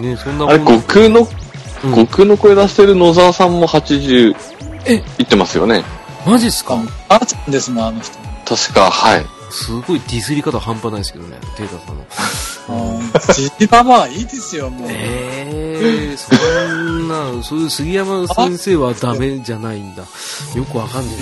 [0.01, 1.29] ねそんなあれ、悟空の、
[1.85, 4.35] うん、悟空の声出してる野沢さんも80、
[4.87, 5.03] え？
[5.19, 5.85] いってますよね。
[6.25, 6.79] マジっすか？
[7.09, 8.17] あーちゃんですもん、あの人。
[8.47, 9.27] 確か、はい。
[9.51, 12.05] すごいディスり方半端ないですけどね、テータさんの。
[13.35, 14.89] ジジババはいいですよ、もう。
[14.91, 16.35] ええー、そ
[16.75, 20.03] んな、そういう杉山先生はダメじゃないんだ。
[20.55, 21.13] よくわかんね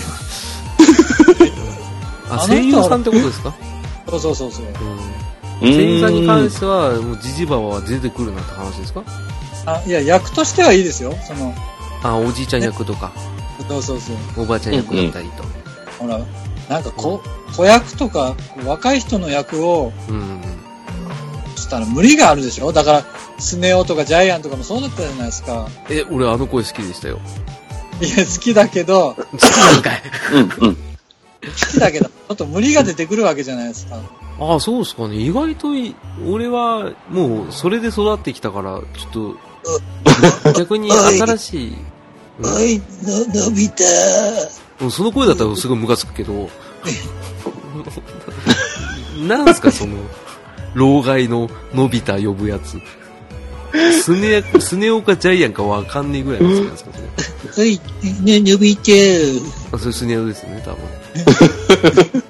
[2.29, 2.37] えな。
[2.43, 3.55] あ、声優さんってことですか？
[4.11, 4.65] そうそうそうそう。
[4.65, 4.71] うん
[5.61, 9.03] 声優さんに関しては、もうジジババは出てくるなって話ですか？
[9.67, 11.15] あ、いや、役としてはいいですよ。
[11.27, 11.55] その。
[12.03, 13.11] あ、おじいちゃん役とか。
[13.69, 14.43] そうそうそう。
[14.43, 15.45] おばあちゃん役だったりと。
[15.99, 16.21] ほら、
[16.69, 17.23] なんかこ、
[17.57, 18.35] 子役とか、
[18.67, 20.41] 若い人の役を、うん。
[21.67, 23.05] したら無理があるでしょだから、
[23.39, 25.69] スネ夫とかジャイアンとかもそうだったじゃないですか。
[25.91, 27.21] え、俺あの声好きでしたよ。
[28.01, 30.03] いや、好きだけど、好きなんかい。
[30.33, 30.77] うん、うん。
[30.77, 30.81] 好
[31.73, 34.01] きだけど、ちょっと無理が出てくるわけじゃないですか。
[34.39, 35.17] ああ、そうですかね。
[35.17, 35.95] 意外とい、
[36.27, 39.35] 俺は、もう、それで育ってきたから、ちょっ
[40.45, 41.77] と、逆に新しい。
[42.43, 43.83] おい、の、のび太。
[44.91, 46.51] その声だったらすごいムカつくけど、
[49.27, 49.97] なんすか、その、
[50.75, 52.81] 老害ののび太呼ぶやつ。
[54.03, 56.91] スネ、スネ夫かジャイアンかわかんねえぐらいの好きなんですか、
[57.53, 57.67] それ。
[57.67, 57.81] はい、
[58.23, 58.97] ね、のびちゃ
[59.73, 60.73] あ、それスネ夫ですね、多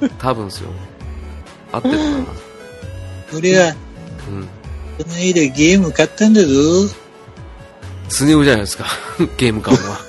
[0.00, 0.10] 分。
[0.18, 0.70] 多分っすよ。
[1.72, 2.24] 合ってるかな。
[3.34, 3.74] 俺は、うん。
[4.98, 6.48] この間ゲーム買ったんだぞ。
[8.08, 8.86] スネ夫じゃないですか、
[9.36, 10.00] ゲーム買うのは。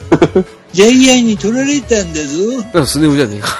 [0.71, 2.85] ジャイアンに取られたんだぞ。
[2.85, 3.57] スネ夫じゃねえか。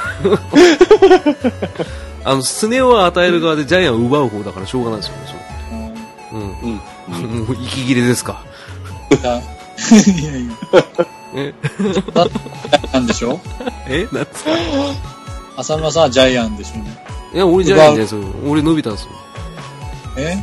[2.28, 6.40] あの、スネ夫は与える側でジャイアンを奪う方だからしょうがないですよね、それ。
[6.40, 6.80] うん。
[7.40, 7.46] うん。
[7.46, 8.44] もう息切れですか。
[9.10, 9.16] い
[10.26, 10.54] やいや。
[11.36, 11.54] え？
[12.94, 13.40] なんでしょ
[13.88, 14.08] え？
[14.12, 14.50] なんつか？
[15.58, 17.36] 浅村さんはジャイアンでしょ。
[17.36, 18.22] いや、俺ジャイアンですよ。
[18.46, 19.10] 俺伸びたんですよ。
[20.18, 20.38] え？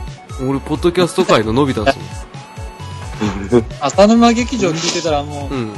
[0.49, 3.63] 俺、ポッドキャスト界の伸びたんですよ。
[3.81, 5.73] 浅沼劇場聞いてたらもう、うん、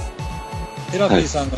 [0.93, 1.57] テラフィーさんが、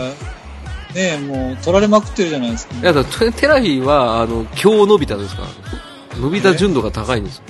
[0.95, 2.81] ねもう取られまくってるじゃないですか、ね。
[2.81, 5.49] いや、だテラフィーは、あの、今日伸びたですから。
[6.19, 7.43] 伸びた純度が高いんですよ。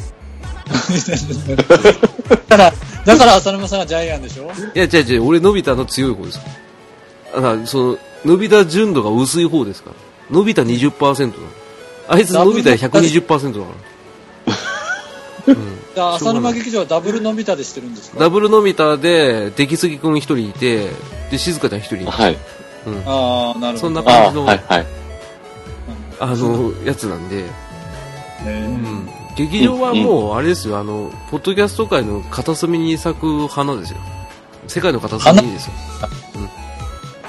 [1.57, 2.73] だから、
[3.07, 4.51] だから浅沼さんがジャイアンでしょ？
[4.75, 6.41] いや、違う違う、俺、のび太の強い方です
[7.35, 10.37] だから、その、のび太純度が薄い方ですから。
[10.37, 11.33] のび太20%なの。
[12.09, 13.73] あいつのび太120%だか
[15.47, 15.55] ら。
[15.55, 15.57] うん。
[15.95, 18.19] じゃあ、浅沼劇場はダブルのび太でしてるんですか？
[18.21, 20.91] ダブルのび太で、出来すぎくん一人いて、
[21.31, 22.11] で、静香ちゃん一人いて。
[22.11, 22.37] はい。
[22.87, 23.03] うん。
[23.07, 23.89] ああ、なるほど。
[23.89, 24.87] そんな感じの、はいはい。
[26.21, 27.45] あの、やつなんで。
[28.47, 29.09] うん。
[29.37, 33.99] 劇場はもう、あれですよ、あの、ポッドキャスト界の片隅に咲く花ですよ。
[34.67, 35.73] 世界の片隅にですよ。
[36.37, 36.49] うん。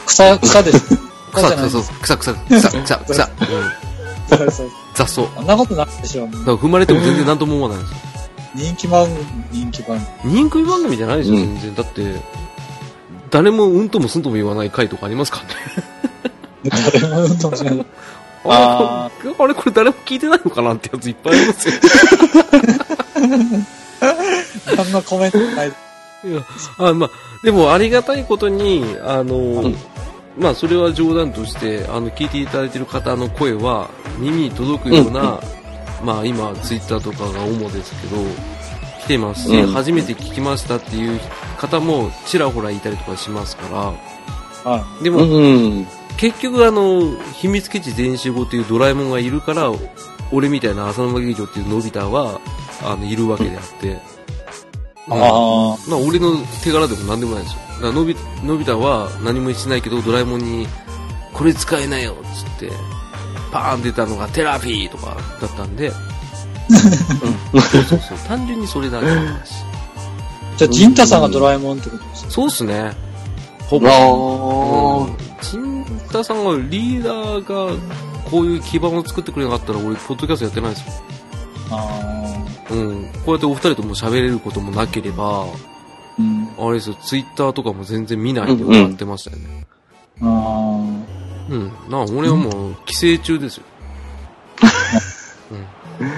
[0.05, 0.97] 草、草です。
[1.33, 1.69] 草、草、
[2.01, 3.29] 草、草、 草、草、草、
[4.95, 5.27] 雑草。
[5.35, 6.25] そんなことないでしょ。
[6.25, 7.97] だから踏まれても全然何とも思わないですよ。
[8.55, 10.33] 人気番組、人気番組。
[10.33, 11.75] 人気番組じゃないですよ、全然。
[11.75, 12.15] だって、
[13.29, 15.45] 誰もうんともすんとも言わない回とかありますかね
[16.63, 17.85] 誰もうんともしない。
[18.45, 21.73] あああれこれ誰も聞いてないのかなってやついっぱいありますよ。
[24.79, 25.67] あんまコメントない。
[26.23, 26.41] いや、
[26.77, 27.09] あまあ、
[27.43, 29.75] でもありがたいことに、あの、うん、
[30.37, 35.39] まあそれは冗談として、あの、聞いていただいている方の声は耳に届くような、
[36.01, 38.17] うん、まあ今ツイッターとかが主ですけど、
[39.01, 41.19] 来てますし、うん、初めて聞きましたっていう
[41.59, 43.67] 方もちらほらいたりとかしますか
[44.63, 45.19] ら、はい、でも、
[46.17, 49.69] 結局あの、秘密基地全集合というドラえもんがいるから、
[50.31, 52.39] 俺みたいな浅沼劇場っていうのび太は、
[52.83, 53.99] あの、いるわけであって、
[55.09, 55.77] ああ。
[55.89, 57.59] まあ、俺の手柄でも何でもないですよ。
[57.59, 60.67] だからのび、のび太は何もしてないけど、ドラえもんに、
[61.33, 62.71] これ使えないよ、つって、
[63.51, 65.91] パーン出たのがテラピーとかだったんで、
[67.53, 69.68] うん、そうそうそう、単純にそれだけの話。
[70.59, 72.31] じゃあ、ジンタさんがドラえもんってことですか？
[72.31, 72.91] そうっすね。
[73.69, 73.87] ほぼ。
[75.05, 77.73] うん、ジンタさんがリーダーが
[78.29, 80.93] こういう基盤を作ってくれなかったら俺、ポッドキャストやってないですよ。
[81.71, 82.35] あ
[82.69, 82.73] あ。
[82.73, 83.05] うん。
[83.25, 85.45] こうやってお二人とも喋れることもなければ、
[86.17, 89.65] うん、あれですよ、ツイッターとかも全然見ないで終わってましたよね。
[90.19, 90.39] うん、ああ。
[91.49, 91.71] うん。
[91.89, 93.63] な俺はもう、寄生虫ですよ。
[96.01, 96.11] うん。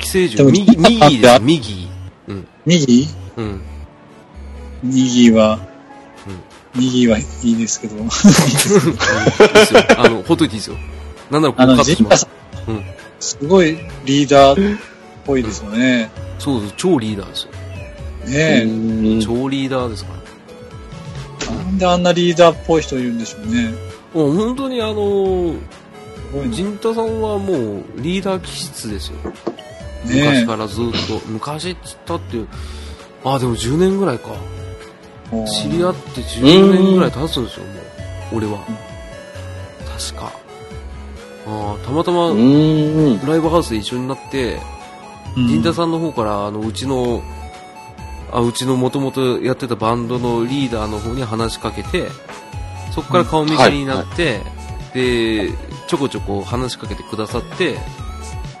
[0.00, 0.42] 寄生虫。
[0.42, 1.88] 右、右です、右。
[2.26, 2.48] うん。
[2.66, 3.62] 右うん。
[4.82, 5.58] 右は、
[6.74, 7.96] 右はいいですけど。
[7.96, 9.80] いいですよ。
[9.98, 10.76] あの、ほっといていいですよ。
[11.30, 12.28] なんならこうカットします。
[12.68, 12.84] うん。
[13.18, 14.80] すごいリーダーっ
[15.24, 16.10] ぽいですよね。
[16.38, 16.74] そうです。
[16.76, 17.52] 超リーダーですよ。
[18.26, 19.22] ねえ。
[19.22, 20.12] 超リーダーですか
[21.48, 21.54] ら。
[21.54, 23.72] なんであんなリーダーっぽい人いるんでしょうね。
[24.12, 25.54] もう本当にあの
[26.50, 29.16] 陣太さんはもうリーダー気質ですよ。
[30.04, 31.26] 昔からずっと。
[31.26, 32.48] 昔っつったっていう、
[33.24, 34.30] ああ、でも10年ぐらいか。
[35.46, 37.72] 知り合って10年ぐらい経つんですよ、も
[38.32, 38.36] う。
[38.36, 38.58] 俺は。
[39.98, 40.32] 確か。
[41.48, 44.58] あたまたまライブハウスで一緒になって、
[45.36, 47.22] 陣田さんの方からあのうちの
[48.32, 52.08] あうちのもともとやってたバンドのリーダーの方に話しかけて
[52.92, 54.40] そこから顔見知りになって、
[54.94, 55.50] で
[55.86, 57.78] ちょこちょこ話しかけてくださってで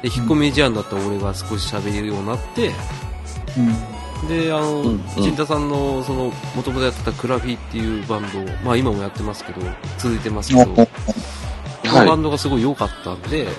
[0.04, 3.74] 引っ込み思案だった俺が少し喋れるようになって、うん、
[4.28, 9.60] であの、うん陣田さんのその元々やってたクラフィーっていうバンド、まあ、今もやってますけど
[9.98, 13.54] 続いてますけど、のバンドがすごい良かったんで、はい、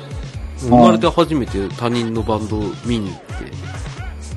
[0.60, 3.34] 生まれて初めて他人のバンドを見に行って、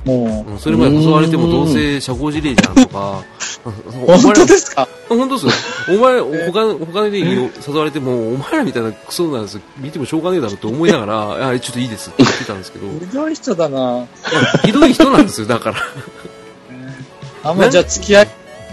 [0.05, 3.23] もう、それまで誘われてもどうせ社交辞令じゃんとか、
[4.07, 4.89] 本当ですか？
[5.09, 5.97] 本当ですよ。
[5.99, 12.87] お前、他、他で誘われても、お前らみたいなクソなんです見てもしょうがねえだろって思いながら、あ、ちょっといいですって言ってたんですけど。
[12.99, 14.07] ひどい人だな
[14.65, 15.77] ひどい人なんですよ、だから。
[17.51, 18.29] あんまじゃあ付き合い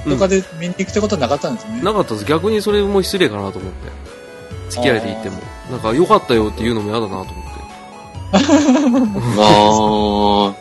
[0.07, 1.81] とかで見に行くってことはなかったんですね。
[1.83, 2.25] なかったです。
[2.25, 3.89] 逆にそれも失礼かなと思って。
[4.69, 5.37] 付き合いで行っても。
[5.71, 7.37] なんか、良かったよって言うのも嫌だなと思って。
[9.39, 10.53] あ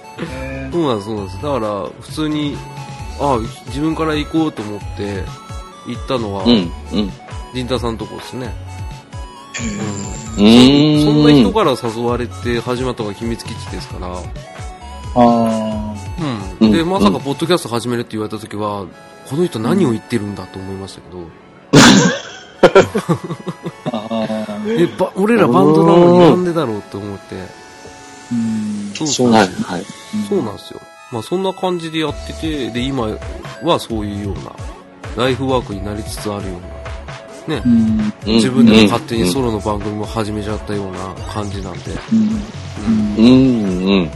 [0.52, 0.55] あ。
[0.76, 1.36] そうなんです、そうなんです。
[1.42, 2.54] だから、普通に、
[3.18, 5.24] あ自分から行こうと思って
[5.86, 6.70] 行ったのは、うん、うん。
[7.54, 8.54] 陣太さんとこですね。
[10.38, 10.44] うん、
[11.02, 14.08] そんな人から誘われて始まったのが秘密基地ですから。
[14.08, 14.20] あ
[15.14, 15.94] あ。
[16.60, 16.70] うん。
[16.70, 18.84] で、まさかポッドキャスト始めるって言われた時は、
[19.30, 21.22] この人何を言ってるんだと思いましたけど。
[24.68, 27.65] えば俺らバンドなのになんでだろうって思って。
[28.32, 29.84] うんそうそうはい、はい。
[30.28, 30.80] そうなんですよ。
[31.12, 33.06] まあそんな感じでやってて、で、今
[33.62, 34.52] はそういうような、
[35.24, 36.60] ライフワークになりつつあるよう
[37.50, 37.62] な、ね、
[38.26, 41.92] 自分で勝手にソロの番組も始めちゃったような感じなんで。
[42.12, 42.42] うん。
[43.16, 43.24] うん。
[43.24, 43.28] う
[44.02, 44.10] ん。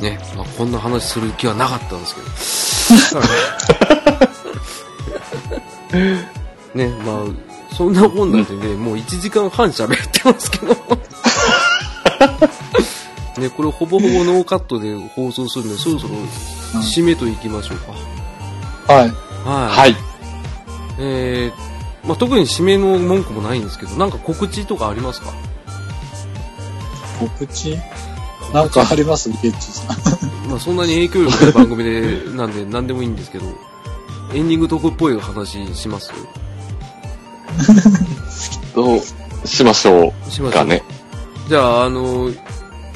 [0.00, 2.20] ね、まあこんな話する気はなかったんですけ
[3.14, 3.20] ど。
[6.74, 7.24] ね、まあ、
[7.74, 10.76] そんなもんなんでね、もう1時間半喋ってますけど。
[13.38, 16.14] ね、これほぼほぼノーカットで放送するんで、そろそろ
[16.80, 17.92] 締めといきましょうか。
[18.94, 19.08] はい。
[19.08, 19.10] はい。
[19.44, 19.96] はい。
[20.98, 25.32] えー、まあ、特に締めの文句もないんですけど、なんか告知とかありますか？
[27.18, 27.76] 告知？
[28.52, 29.28] なんかあります？
[29.30, 29.96] ゲッチさん。
[30.48, 33.46] まあ、そんなに影響力の番組で、 なんで何でもいいんですけど、
[34.32, 36.12] エンディングトークっぽい話します？
[38.74, 39.00] どう
[39.46, 40.82] しましょうかね。
[41.48, 42.30] じゃあ、あの、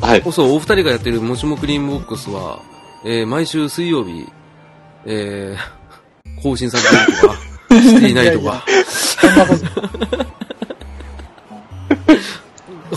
[0.00, 0.32] はい。
[0.32, 2.60] そう、お二人がやってるもしもクリームボックスは、
[3.04, 4.28] えー、毎週水曜日、
[5.04, 7.36] えー、 更新されているとか、
[7.80, 8.64] していないとか。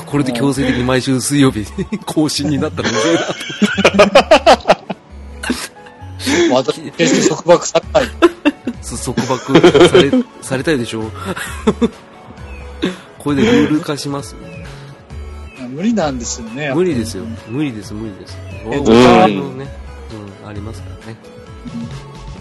[0.05, 1.65] これで強制的に毎週水曜日
[2.05, 2.99] 更新になったらうぜ
[6.43, 6.71] えなと。
[6.73, 8.09] 私、束縛されない。
[9.03, 10.11] 束縛され、
[10.41, 11.09] されたいでしょ
[13.17, 14.35] これでルール化します
[15.81, 16.71] 無理なんですよね。
[16.75, 17.25] 無理ですよ。
[17.49, 18.37] 無理です、無理です。
[18.65, 19.67] えっと、ね、
[20.43, 21.17] うん、ありますからね。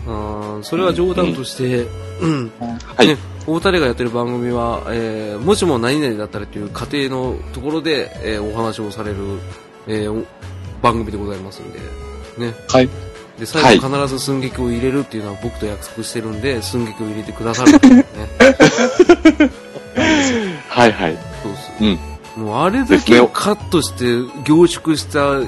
[0.06, 1.86] うん、それは冗談として、
[2.20, 3.08] うん、はい。
[3.08, 9.16] ね、大谷がやってる番組は、えー、もしも何々だったらという過程のところで、えー、お話をされる、
[9.86, 10.26] えー、
[10.82, 11.78] 番組でございますんで、
[12.38, 12.54] ね。
[12.68, 12.88] はい。
[13.38, 18.04] で、最後必ず寸劇を入れるっていうのは僕と約束してるんで、寸劇を入れてくださるんですね。
[20.68, 21.18] はい はい。
[21.42, 21.72] そうっす。
[21.80, 22.09] うん。
[22.40, 24.04] もうあれだけカットして
[24.44, 25.40] 凝縮した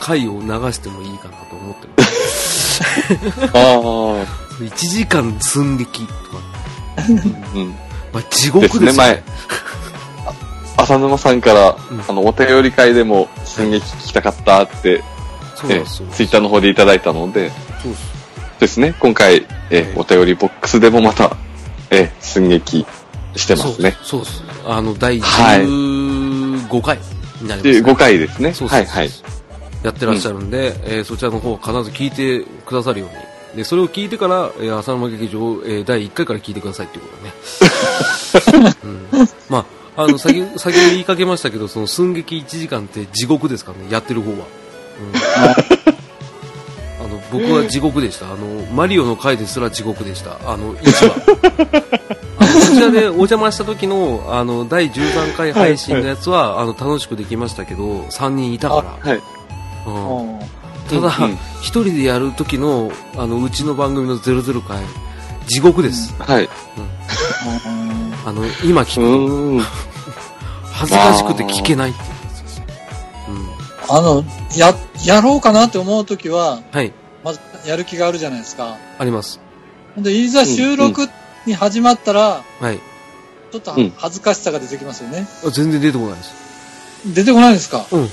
[0.00, 2.82] 回を流してもいいかなと思ってます。
[3.42, 4.48] ああ。
[4.58, 6.20] 1時間寸劇とか。
[7.54, 7.68] うん。
[8.12, 8.86] まあ、地獄ですね。
[8.86, 9.22] ね、前。
[10.78, 15.02] 浅沼さんから、うん、あの、お便り会でも寸劇聞きたかったって、
[15.54, 17.50] そうえツイッターの方でいただいたので、
[17.82, 17.94] そう
[18.60, 21.36] ですね、今回、えお便りボックスでもまた、
[21.90, 22.86] え寸劇
[23.34, 23.96] してますね。
[24.02, 24.44] そうです。
[24.66, 25.20] あの、第
[26.68, 26.98] 15回
[27.40, 27.90] になります、ね。
[27.90, 28.52] 15回ですね。
[28.52, 29.10] そうそうはいはい。
[29.82, 33.56] やってらっしゃるんで、うん、えー、そちらの方必ず聞いてくださるように。
[33.56, 37.32] で、それを聞いてから、えー、浅沼劇場、えー、第1回から聞いてくださいっていうことね。
[38.84, 39.64] うん、ま
[39.96, 44.36] あ、あの、先、先ほど言いかけましたけど、その寸劇1時間って地獄ですからね、やってる方は。
[44.36, 45.94] うん、
[47.30, 48.26] 僕は地獄でした。
[48.26, 50.38] あの、マリオの回ですら地獄でした。
[50.44, 51.98] あの、1話。
[52.38, 59.22] こちらでお邪魔した時のあの第13回配信のやつは、はいはい、あの楽しくできましたけど3人いたから、はい。
[59.86, 60.38] うん、
[60.88, 64.82] ただ、うん、1人でやる時のあのうちの番組の00回
[65.46, 66.50] 地獄です、はい、うん、
[68.26, 69.64] あの今聞く
[70.72, 71.90] 恥ずかしくて聞けない。
[71.90, 72.00] って
[73.28, 74.24] うん、あの
[74.56, 76.92] ややろうかなって思う時は、はい、
[77.66, 79.40] やる気があるじゃないですかあります
[79.96, 81.08] でいざ収録
[81.46, 82.78] に始まったら、はい。
[83.50, 85.26] ちょっと恥ずかしさが出てきますよね。
[85.44, 86.34] うん、全然出てこないです。
[87.14, 87.86] 出てこないですか？
[87.90, 88.08] うん。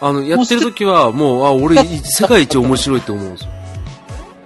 [0.00, 3.50] あの、やってる時は、もう、あ、俺、世界一面白いって思うんですよ。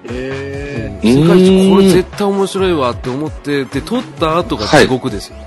[0.05, 5.37] えー、うん、世界一これ絶対面白いわって思って、で、撮った後が地獄ですよ。
[5.37, 5.45] は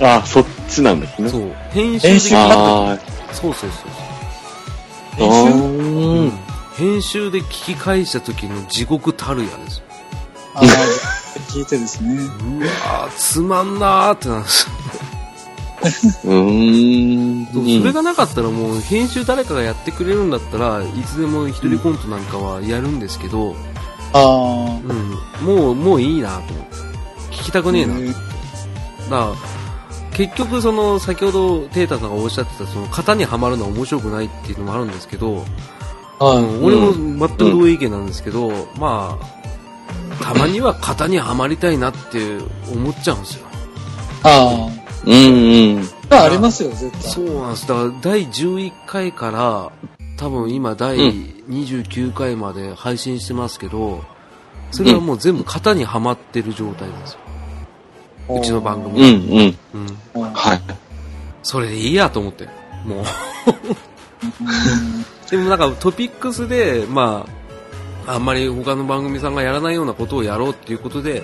[0.00, 1.28] い、あ、そっちなんですね。
[1.30, 1.52] そう。
[1.70, 2.98] 編集できな
[3.32, 5.30] そうそうそう。
[5.30, 6.32] 編集、うん、
[6.76, 9.84] 編集で聞き返した時の地獄たるやですよ。
[10.56, 10.60] あ
[11.48, 12.14] 聞いてですね。
[12.14, 14.68] うわつまんなーってなるんです
[16.24, 17.80] うーん。
[17.80, 23.54] それがなかったらもう編集誰かがやってくれるんだったらいつでも一人コントなんかはやるんですけど、
[24.12, 24.80] ああ。
[25.42, 25.44] うん。
[25.44, 26.74] もう、もういいなと思って。
[27.32, 28.14] 聞きたくねえなだか
[29.10, 29.32] ら、
[30.12, 35.44] 結局その先ほどテータさんがおっしゃってたその型にはまるのは面白くないっていうのもあるんですけど、
[36.18, 39.44] はい、俺も全く同意見なんですけど、うん、まあ
[40.22, 42.38] たまには型にはまりたいなって
[42.72, 43.46] 思っちゃうんですよ。
[44.22, 44.84] ああ。
[45.06, 45.88] うんうん。
[46.10, 47.02] ありますよ、絶対。
[47.02, 47.68] そうなんです。
[47.68, 49.72] だから第11回から、
[50.16, 54.02] 多分今第29回まで配信してますけど、
[54.70, 57.18] それはもう全部型にはまってる状態なんですよ。
[58.36, 59.08] うちの番組は。
[59.08, 59.58] うんうん。
[60.22, 60.32] うん。
[60.32, 60.62] はい。
[61.42, 62.48] それでいいやと思って。
[62.86, 63.04] もう
[65.30, 67.26] でもなんかトピックスで、ま
[68.06, 71.22] あ、あんまり他の番組さんがやらないようなことをやろうっていうことで、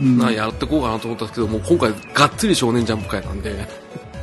[0.00, 3.68] うん、なやっていこうかなと思ったんですけど、もう今回がっつり少年ジャンプ会なんで、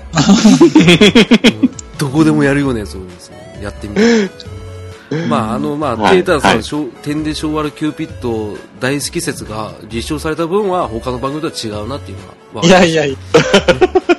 [1.98, 4.60] どこでもやるようなやつをですね、やってみて。
[5.28, 12.18] まあ、あの、まあ、はい、テータさん、はい、てんで性悪キューピッド大好き説が実証された分は他の番組とは違うなっていう
[12.54, 12.66] のは。
[12.66, 13.18] いやいやいや。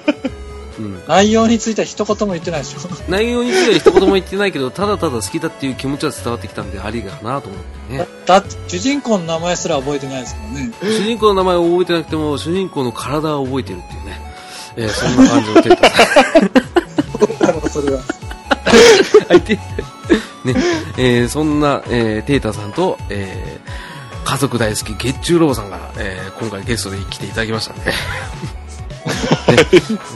[1.11, 2.79] 内容については一言も言ってないでしょ。
[3.11, 8.07] 内容については一言も言ってないけどただただ好きだっていう気持ちは伝わってきたんでありがなと思ってね。
[8.27, 10.73] だって主人公の名前すら覚えてないですもんね。
[10.81, 14.21] 主人公の名前を覚えてなくても主人公の体を覚えてるっていうね、
[14.77, 18.03] えー、そんな感じのテータさんそれは
[19.29, 19.63] はいでね。
[20.97, 27.93] えー、そんな、えー、テータさんと、えー、家族大好き月中ロボさんが、えー、今回ゲストで来ていただきましたんで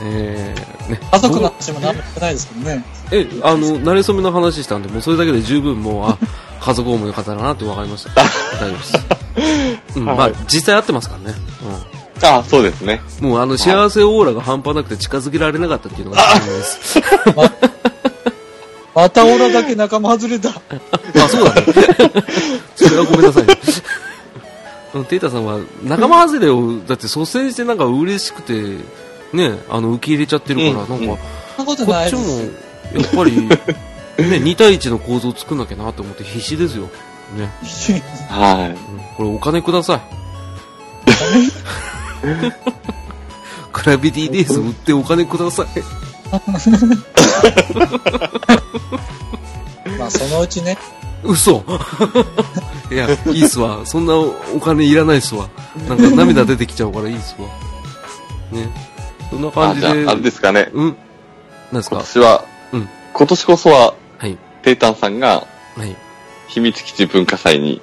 [0.03, 2.83] えー、ね、家族の話も何もないですけどね。
[3.11, 6.17] え、あの、慣れ初めの話したんで、もうそれだけで十分もう、あ、
[6.61, 8.09] 家族思いの方だなって分かりました。
[8.59, 8.93] 大丈夫です。
[9.97, 11.37] うん、はい、まあ、実際合ってますからね。
[11.63, 11.95] うん。
[12.23, 13.01] あそうですね。
[13.19, 17.01] もうあの、幸せオーラが半端なくて近づけられなかったっていうのが本音です。
[17.35, 20.49] ま、またオーラだけ仲間外れた。
[20.49, 20.53] あ、
[21.29, 21.63] そうだね。
[22.75, 23.57] それはごめんなさい、ね。
[25.03, 28.77] テイタさんは仲間外れをだって率先してなんか嬉しくて
[29.33, 31.21] ねあの受け入れちゃってるから、うん、なんか、
[31.59, 32.09] うん、こっちもやっ
[33.15, 36.89] ぱり ね2対1の構造を作んなきゃなと思って必死ですよ。
[37.35, 37.51] ね。
[38.29, 38.77] はい、
[39.17, 40.01] これお金ください。
[43.73, 45.67] クラビティデイズ売ってお金ください。
[49.97, 50.77] まあ、そのうちね。
[51.25, 51.63] 嘘
[52.91, 53.79] いや、いいっすわ。
[53.85, 55.47] そんなお金いらないっすわ。
[55.87, 57.47] なんか涙出てきちゃうからいいっすわ。
[58.51, 58.69] ね。
[59.29, 59.87] そんな感じで。
[59.87, 60.69] あ、あれですかね。
[60.73, 60.95] うん。
[61.71, 61.95] 何ですか？
[61.97, 62.89] 今年は、うん。
[63.13, 64.37] 今年こそは、はい。
[64.61, 65.45] テイタンさんが、
[65.77, 65.95] はい。
[66.47, 67.81] 秘密基地文化祭に、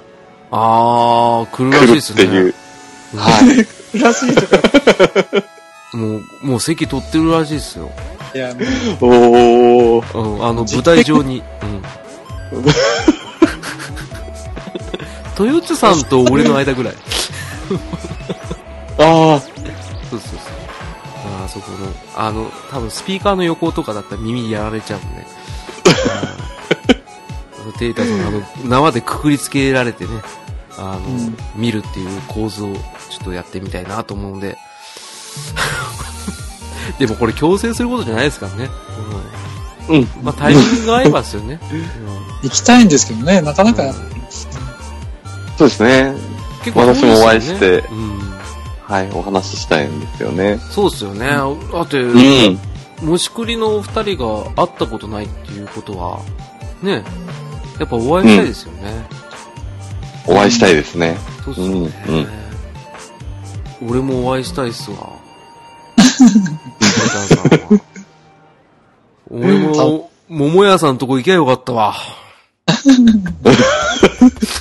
[0.51, 2.23] あー、来るらしいですね。
[2.23, 2.55] っていう。
[3.15, 3.41] は
[3.93, 3.99] い。
[3.99, 4.57] らしいとか。
[5.93, 7.91] もう、もう席取ってるらしいですよ。
[8.33, 8.49] いや、
[9.01, 10.17] おー。
[10.17, 11.43] うん、あの、舞台上に。
[11.61, 11.83] うん。
[15.45, 16.95] 豊津さんと俺の間ぐらい。
[18.97, 19.39] ああ。
[19.39, 20.39] そうそうそう。
[21.43, 21.77] あそこの、
[22.15, 25.25] あの、多分スピーカーの横とかだったら耳やられちゃうんで。
[27.79, 30.11] テイタさん、あの、縄でくくりつけられてね、
[30.77, 32.81] あの、うん、見るっていう構図をちょ
[33.21, 34.57] っとやってみたいなと思うんで。
[36.99, 38.69] でもこれ強制することじゃないですからね。
[39.89, 40.07] うん。
[40.21, 41.59] まあタイミングが合えばですよね。
[42.43, 44.22] 行きたいんですけどね、なかなか、うん、
[45.57, 46.13] そうですね。
[46.63, 48.19] 結構、ね、私もお会いして、うん、
[48.81, 50.57] はい、お話ししたいんですよね。
[50.71, 51.27] そうですよね。
[51.27, 52.51] だって、う
[53.03, 56.21] ん、もしくりのお二人が会ったことないっていうことは、
[56.81, 57.03] ね、
[57.79, 59.05] やっぱお会いしたいですよね。
[60.25, 61.17] お会いしたいですね。
[61.43, 62.27] そうですね。
[63.81, 64.97] うん、俺もお会いしたいっすわ。
[69.29, 71.95] 俺も、桃屋さんとこ行きゃよかったわ。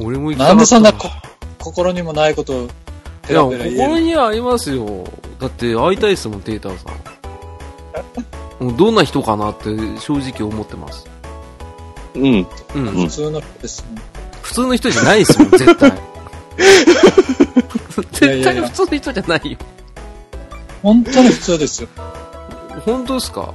[0.00, 0.48] 俺も行きたかった。
[0.48, 1.08] なんでそんなこ
[1.58, 2.68] 心にもないことを
[3.28, 5.04] いや、心にはありますよ。
[5.40, 6.90] だって会いたいっすもん、テーターさ
[8.60, 8.64] ん。
[8.64, 9.64] もうどんな人かなって
[9.98, 11.06] 正直思ってます。
[12.14, 12.46] うん。
[12.74, 12.86] うん。
[13.06, 14.02] 普通の人ですね。
[14.42, 15.92] 普通の人じゃないっすもん、 絶対。
[18.12, 19.58] 絶対普通の人じゃないよ。
[20.82, 21.88] 本当に普通ですよ。
[22.84, 23.54] 本当ですか？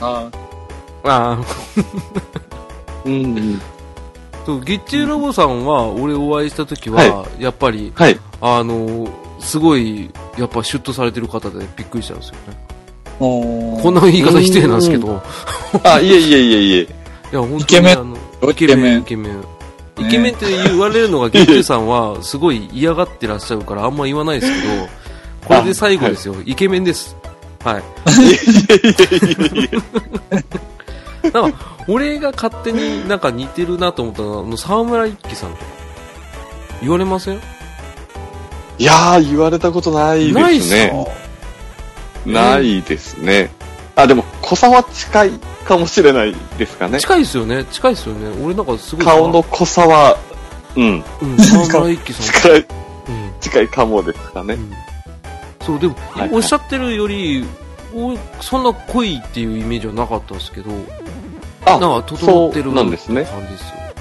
[0.00, 0.28] あ
[1.04, 1.08] あ。
[1.08, 1.38] ああ。
[3.04, 3.60] うん。
[4.48, 9.06] そう、月中ロボさんは、俺お会いした時は、はい、やっぱり、はい、あの、
[9.40, 12.56] すごい、やっぱシュッとされてる方でびっくりしたんですよね。
[13.18, 15.22] こんな言い方失礼なんですけど。
[15.84, 16.80] あ、いえいえいえいえ。
[16.80, 16.86] い
[17.34, 18.16] や、本当にイケメン。
[18.48, 19.44] イケメン、イケメン。
[19.98, 24.72] イケメンって言われるのが、ゲッチュさんはすごい嫌がってらっしゃるからあんま言わないですけど、
[25.44, 26.36] これで最後ですよ。
[26.46, 27.14] イケメンです。
[27.62, 27.82] はい。
[31.32, 31.58] なんか、
[31.88, 35.58] 俺が勝手になんか似てるなと思ったのは、沢村一樹さんと。
[36.80, 37.40] 言われません？
[38.78, 41.06] いやー、言われたことないですね。
[42.24, 43.50] ないですね。
[43.96, 45.30] あ、でも、小沢近い
[45.64, 47.00] かもしれないですかね。
[47.00, 47.64] 近いですよね。
[47.64, 48.30] 近いですよね。
[48.44, 49.04] 俺なんかすごい。
[49.04, 50.16] 顔の濃さは、
[50.76, 51.04] うん。
[51.22, 52.26] うん、沢村一樹さん。
[52.26, 52.66] 近い、うん、
[53.40, 54.54] 近いかもですかね。
[54.54, 54.72] うん、
[55.66, 57.67] そう、でも、はいはい、おっしゃってるより、お
[58.40, 60.70] そんな濃いっていうイメージはなかったんですけど、
[61.64, 63.18] あなんか整ってる感じですよ。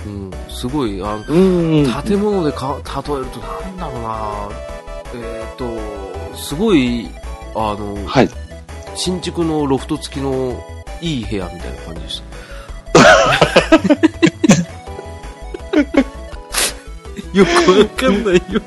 [0.05, 4.49] うん、すごい、あの、建物でか例えると、なんだろうな
[5.15, 7.09] えっ、ー、と、すごい、
[7.55, 8.29] あの、はい、
[8.95, 10.63] 新築のロフト付きの
[11.01, 12.37] いい部屋みたいな感じでした。
[17.37, 18.61] よくわかんないよ。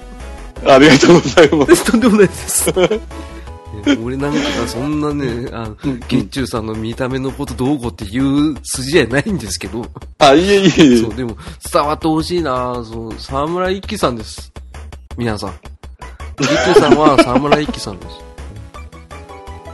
[0.66, 1.90] ありがとうございます。
[1.90, 2.72] とんでもないです。
[4.02, 5.76] 俺なんかそんなね、あの、
[6.08, 9.84] 月中さんの見た目のことどうこうっていう筋じゃないんですけど。
[10.18, 10.96] あ、いえいえいえ。
[10.98, 11.36] そう、でも
[11.72, 14.52] 伝わってほしいなそう、沢村一樹さんです。
[15.16, 15.54] 皆さん。
[16.36, 18.30] 月中さんは沢村一樹さんです。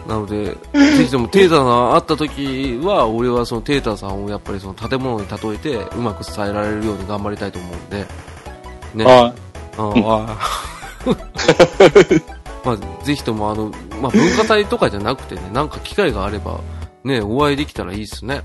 [0.09, 8.07] なので、ぜひともテータが会った時は、俺はそのテータさんをやっぱりその建物に例えて、うまく伝えられるように頑張りたいと思うんで。
[8.95, 9.05] ね。
[9.05, 9.33] あ
[9.77, 9.83] あ。
[9.83, 10.57] ああ。
[12.67, 13.71] まあ、ぜひともあの、
[14.03, 16.59] まあ、文化祭とかじゃなくてね、なんか機会があれば、
[17.05, 18.43] ね、お会いできたらいいっすね。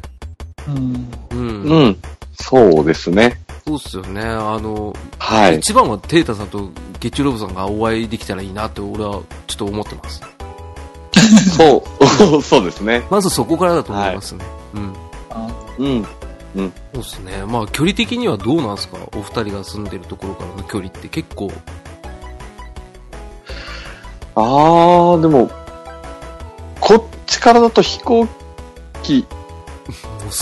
[0.68, 1.12] うん。
[1.32, 1.64] うん。
[1.64, 1.98] うん。
[2.34, 3.42] そうですね。
[3.66, 4.22] そうっすよね。
[4.22, 5.58] あの、はい。
[5.58, 6.70] 一番はテータさんと
[7.00, 10.22] ゲッチュロブさんがお会いできたらいいなって俺はちょっと思ってます。
[11.58, 11.84] そ
[12.38, 13.04] う、 そうですね。
[13.10, 14.46] まずそこからだと思いますね。
[14.74, 15.88] はい、うん。
[15.88, 16.06] うん。
[16.56, 16.74] うん。
[16.94, 17.44] そうですね。
[17.48, 18.98] まあ、距離的にはどうなんですか？
[19.16, 21.52] お二人が住んでるところからの距離って結構。
[24.36, 25.50] ああ、でも、
[26.80, 28.28] こっちからだと飛行
[29.04, 29.26] 機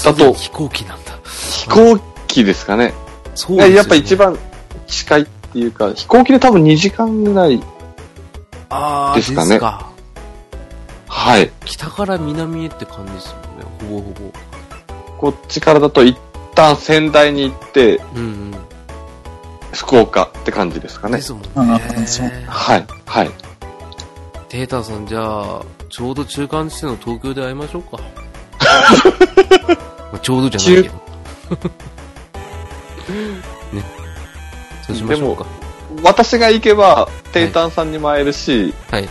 [0.04, 0.34] だと。
[0.34, 1.14] 飛行機なんだ。
[1.24, 2.94] 飛行機ですかね。
[3.36, 3.76] そうですね。
[3.76, 4.38] やっぱ一番
[4.88, 9.20] 近いっていうか、飛行機で多分2時間ぐらいですかね。
[9.20, 9.22] で
[9.56, 9.90] すか。
[11.08, 11.52] はい。
[11.66, 13.42] 北から南へって感じですよね、
[13.90, 14.32] ほぼほぼ。
[15.18, 16.18] こっちからだと一
[16.56, 18.56] 旦仙台に行って、うんうん、
[19.74, 21.18] 福岡って感じですかね。
[21.18, 21.50] ですもんね。
[21.56, 23.32] はい、はい。
[24.50, 28.00] テータさん、じゃあ、ちょうど中間地点の東京で会いましょうか。
[30.12, 30.95] まあ、ちょうどじゃないけど。
[33.72, 33.84] ね。
[34.88, 35.45] そうしましょうか。
[36.04, 39.08] 私が行けば、テータンさんにも会えるし、はい。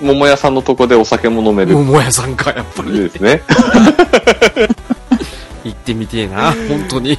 [0.00, 1.74] 桃屋さんのとこでお酒も飲める。
[1.74, 2.98] 桃屋さんか、やっぱり。
[2.98, 3.42] ですね。
[5.64, 7.18] 行ってみてえな、本当に。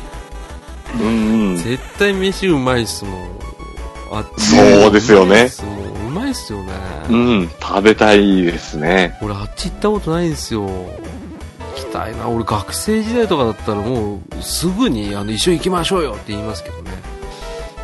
[1.00, 1.10] うん、う
[1.54, 1.58] ん。
[1.58, 3.30] 絶対飯うまいっすもん。
[4.12, 5.50] あそうですよね。
[5.64, 6.74] もううまいっすよね。
[7.10, 9.18] うん、食べたいですね。
[9.22, 10.62] 俺あっち行ったことないんですよ。
[10.66, 10.88] 行
[11.76, 12.28] きたいな。
[12.28, 16.92] 俺学生時代とかだったらもうすぐにあの一緒に行きましょうよって言いますけどね。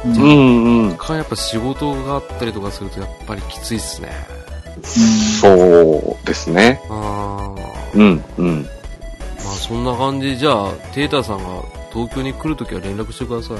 [0.06, 0.90] うんうん。
[0.90, 4.10] やっぱ仕事があったりとかするとやっぱりきついっすね。
[4.84, 6.82] そうですね。
[6.90, 7.64] ああ。
[7.96, 8.64] うん、うん。
[8.64, 11.44] まあそんな感じで、じゃあ、テータさんが
[11.94, 13.58] 東京に来るときは連絡してください。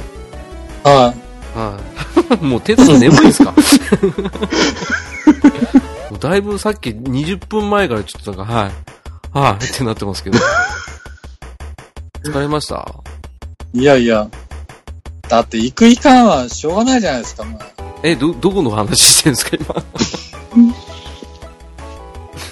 [0.84, 1.57] はい。
[1.57, 2.02] はい。
[2.41, 3.53] もうテータさん眠いんですか？
[6.19, 8.71] だいぶさっき20分前からちょっとなんか、はい。
[9.38, 10.39] はい、ってなってますけど。
[12.24, 12.88] 疲れました？
[13.74, 14.28] いやいや。
[15.28, 17.61] だって行くいかんはしょうがないじゃないですか、もう。
[18.03, 19.84] え、ど、どこの話してるんですか、今？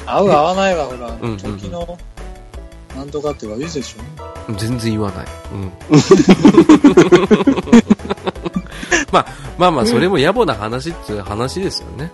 [0.14, 1.98] 合う合わないはほら、うんうんうん、時の、
[2.98, 4.54] なんとかって言われるでしょ？
[4.54, 5.26] 全然言わない。
[5.54, 5.72] うん。
[9.12, 9.26] まあ、
[9.58, 12.12] まあまあ、それも野暮な話っていう話ですよね。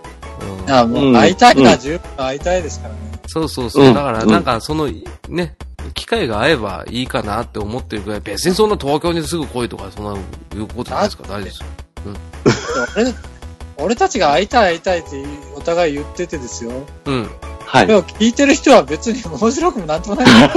[0.66, 3.00] うん、あもう会いたいな、十分会いたいですからね。
[3.26, 3.84] そうそうそう。
[3.86, 4.88] だから、なんか、その、
[5.28, 5.56] ね、
[5.94, 11.24] 機会が合えばいいかなって思ってるぐらい、別にそんな東京にすぐ来いとか、そんな、いうことないですか？
[11.24, 11.64] 大丈夫です。
[12.96, 13.04] うん。
[13.04, 13.14] 俺、
[13.76, 15.24] 俺たちが会いたい会いたいって
[15.56, 16.72] お互い言っててですよ。
[17.04, 17.28] うん。
[17.68, 17.86] はい。
[17.86, 20.26] でも聞いてる人は別に面白くもなんともない。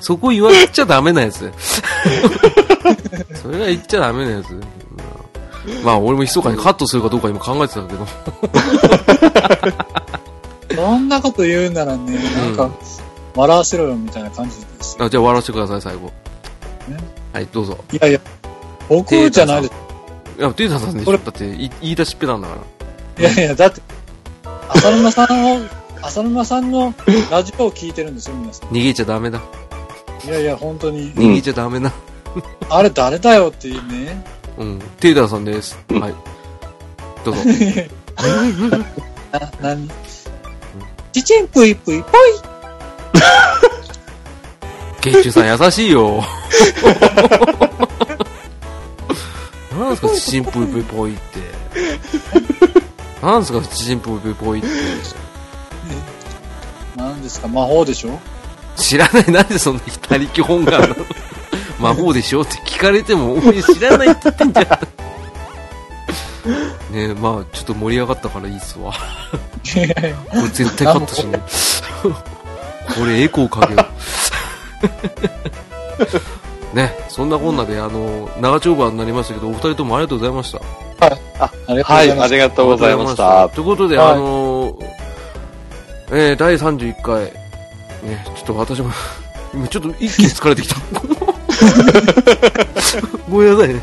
[0.00, 1.52] そこ言わっちゃダメなやつ。
[3.40, 4.60] それは言っちゃダメなやつ。
[5.84, 8.06] まあ、俺も密かにカットするかどうか今考えてたけど。
[10.82, 12.68] そんなこと言うならね、なんか、
[13.36, 14.96] 笑わせろよみたいな感じです。
[14.98, 16.06] あ、じゃあ笑わせてください、最後。
[16.88, 16.96] ね、
[17.32, 17.78] はい、どうぞ。
[17.92, 18.20] いやいや、
[18.88, 19.72] 僕じゃないです。
[20.38, 22.56] いや、テータさんでしょだって言い出しっぺなんだか
[23.18, 23.30] ら。
[23.30, 23.80] いやいや、だって、
[24.68, 25.60] 浅沼さんを、
[26.02, 26.94] 浅沼さんの
[27.30, 28.68] ラジオを聞いてるんですよ、皆さん。
[28.70, 29.40] 逃げちゃダメだ。
[30.24, 31.12] いやいや、本当に。
[31.14, 31.92] 逃げちゃダメだ。
[32.68, 34.24] あれ誰だよっていうね。
[34.58, 34.78] うん。
[35.00, 35.78] テイダーさんです。
[35.88, 36.14] はい。
[37.24, 37.40] どうぞ。
[39.32, 39.90] な、なに
[41.12, 42.12] ちちんぷいぷいぽい。
[45.00, 46.24] ケッチュさん優しいよ。
[49.78, 51.40] なんですか、ちちんぷいぷいぽいって。
[53.32, 54.68] なんですか、七人ぽいぽいって。
[56.96, 58.18] 何ですか、魔法でしょ？
[58.76, 60.94] 知らない、なんでそんな他力本願なの？
[61.80, 64.80] 魔法でしょって聞かれても、お前知らないって言ってんじゃ
[66.92, 66.94] ん。
[66.94, 68.92] ねまあ、ちょっと盛り上がったからいいっすわ。
[68.92, 68.98] こ
[70.36, 71.42] れ絶対カットしない。
[72.94, 73.86] これエコーかけよう。
[76.76, 80.58] ね、そんなこんなで、あの、長丁場になりましたけど、お二人ともありがとうございました。
[80.58, 81.20] はい。
[81.38, 81.50] あ、
[81.82, 83.48] はい、ありがとうございました。
[83.48, 84.84] ということで、はい、あのー、
[86.12, 87.24] えー、第31回、
[88.02, 88.90] ね、ちょっと私も
[89.54, 90.76] 今ちょっと一気に疲れてきた。
[93.30, 93.82] ごめんなさいね。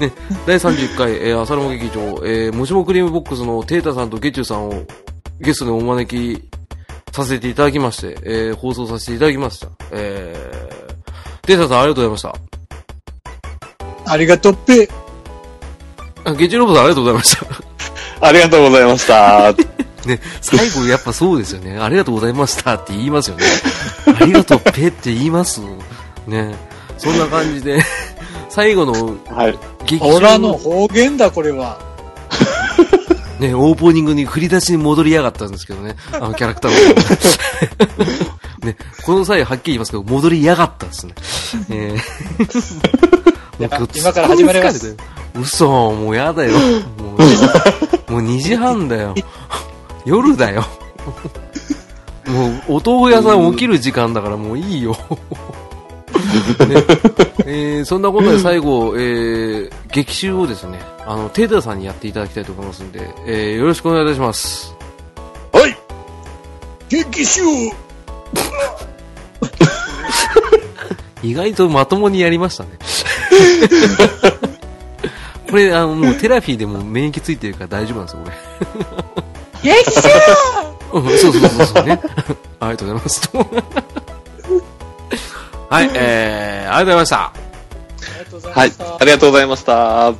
[0.00, 0.12] ね、
[0.44, 4.82] 第31回、えー、浅沼劇場、えー、もしもクリームボックスのテータさんとゲチュさんを
[5.38, 6.42] ゲストでお招き
[7.12, 9.68] させていただきまして、えー、放送させていただきました。
[9.92, 10.83] えー、
[11.46, 12.44] テータさんありがとうございまし
[14.04, 14.12] た。
[14.12, 14.88] ありがとうっぺ。
[16.24, 17.46] あ、ゲチロボさんありがとうございました。
[18.26, 19.54] ありがとうございました。
[20.06, 21.78] ね、最後やっぱそうですよね。
[21.78, 23.44] ありがとうございましたって言いますよね。
[24.20, 25.60] ありがとうペって言います。
[26.26, 26.54] ね。
[26.98, 27.80] そんな感じで、
[28.48, 29.58] 最後の、はい。
[29.86, 30.48] 劇場の。
[30.50, 31.78] の方言だ、これは。
[33.40, 35.96] ね、オープニングに振り出しに戻りやがったんですけどね。
[36.12, 38.34] あのキャラクターの。
[38.64, 41.14] ね、この際はっきり言いますけど、戻りやがったですね。
[41.70, 44.96] えー、 今から始まります。
[45.38, 46.52] 嘘、もうやだよ。
[46.52, 46.58] も
[48.08, 49.14] う、もう2時半だよ。
[50.04, 50.64] 夜だよ。
[52.26, 54.96] もう、お豆腐屋さん起きる時間だからもういいよ。
[56.68, 56.76] ね
[57.46, 64.74] えー、そんなことで最後、えー、劇集をですね、あの、テータさんにやっていただきたいと思いますんで、えー、よろしくお願いいたします。
[65.52, 65.76] はい
[66.88, 67.40] 劇集
[71.22, 72.70] 意外とまともにやりましたね。
[75.50, 78.30] これ、あの、もうテラフィーでも免疫ついてるから大丈夫なんですよ、こ
[79.62, 79.72] れ。
[79.72, 80.08] 激臭
[80.92, 82.00] うん、そうそうそうそうね。
[82.60, 83.30] ありがとうございます。
[85.70, 88.52] はい、えー、ありがとうございました。
[88.60, 89.74] はい、ありがとうございました。
[89.74, 90.14] は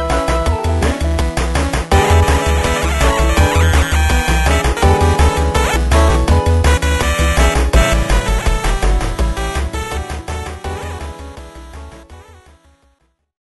[0.00, 0.02] い。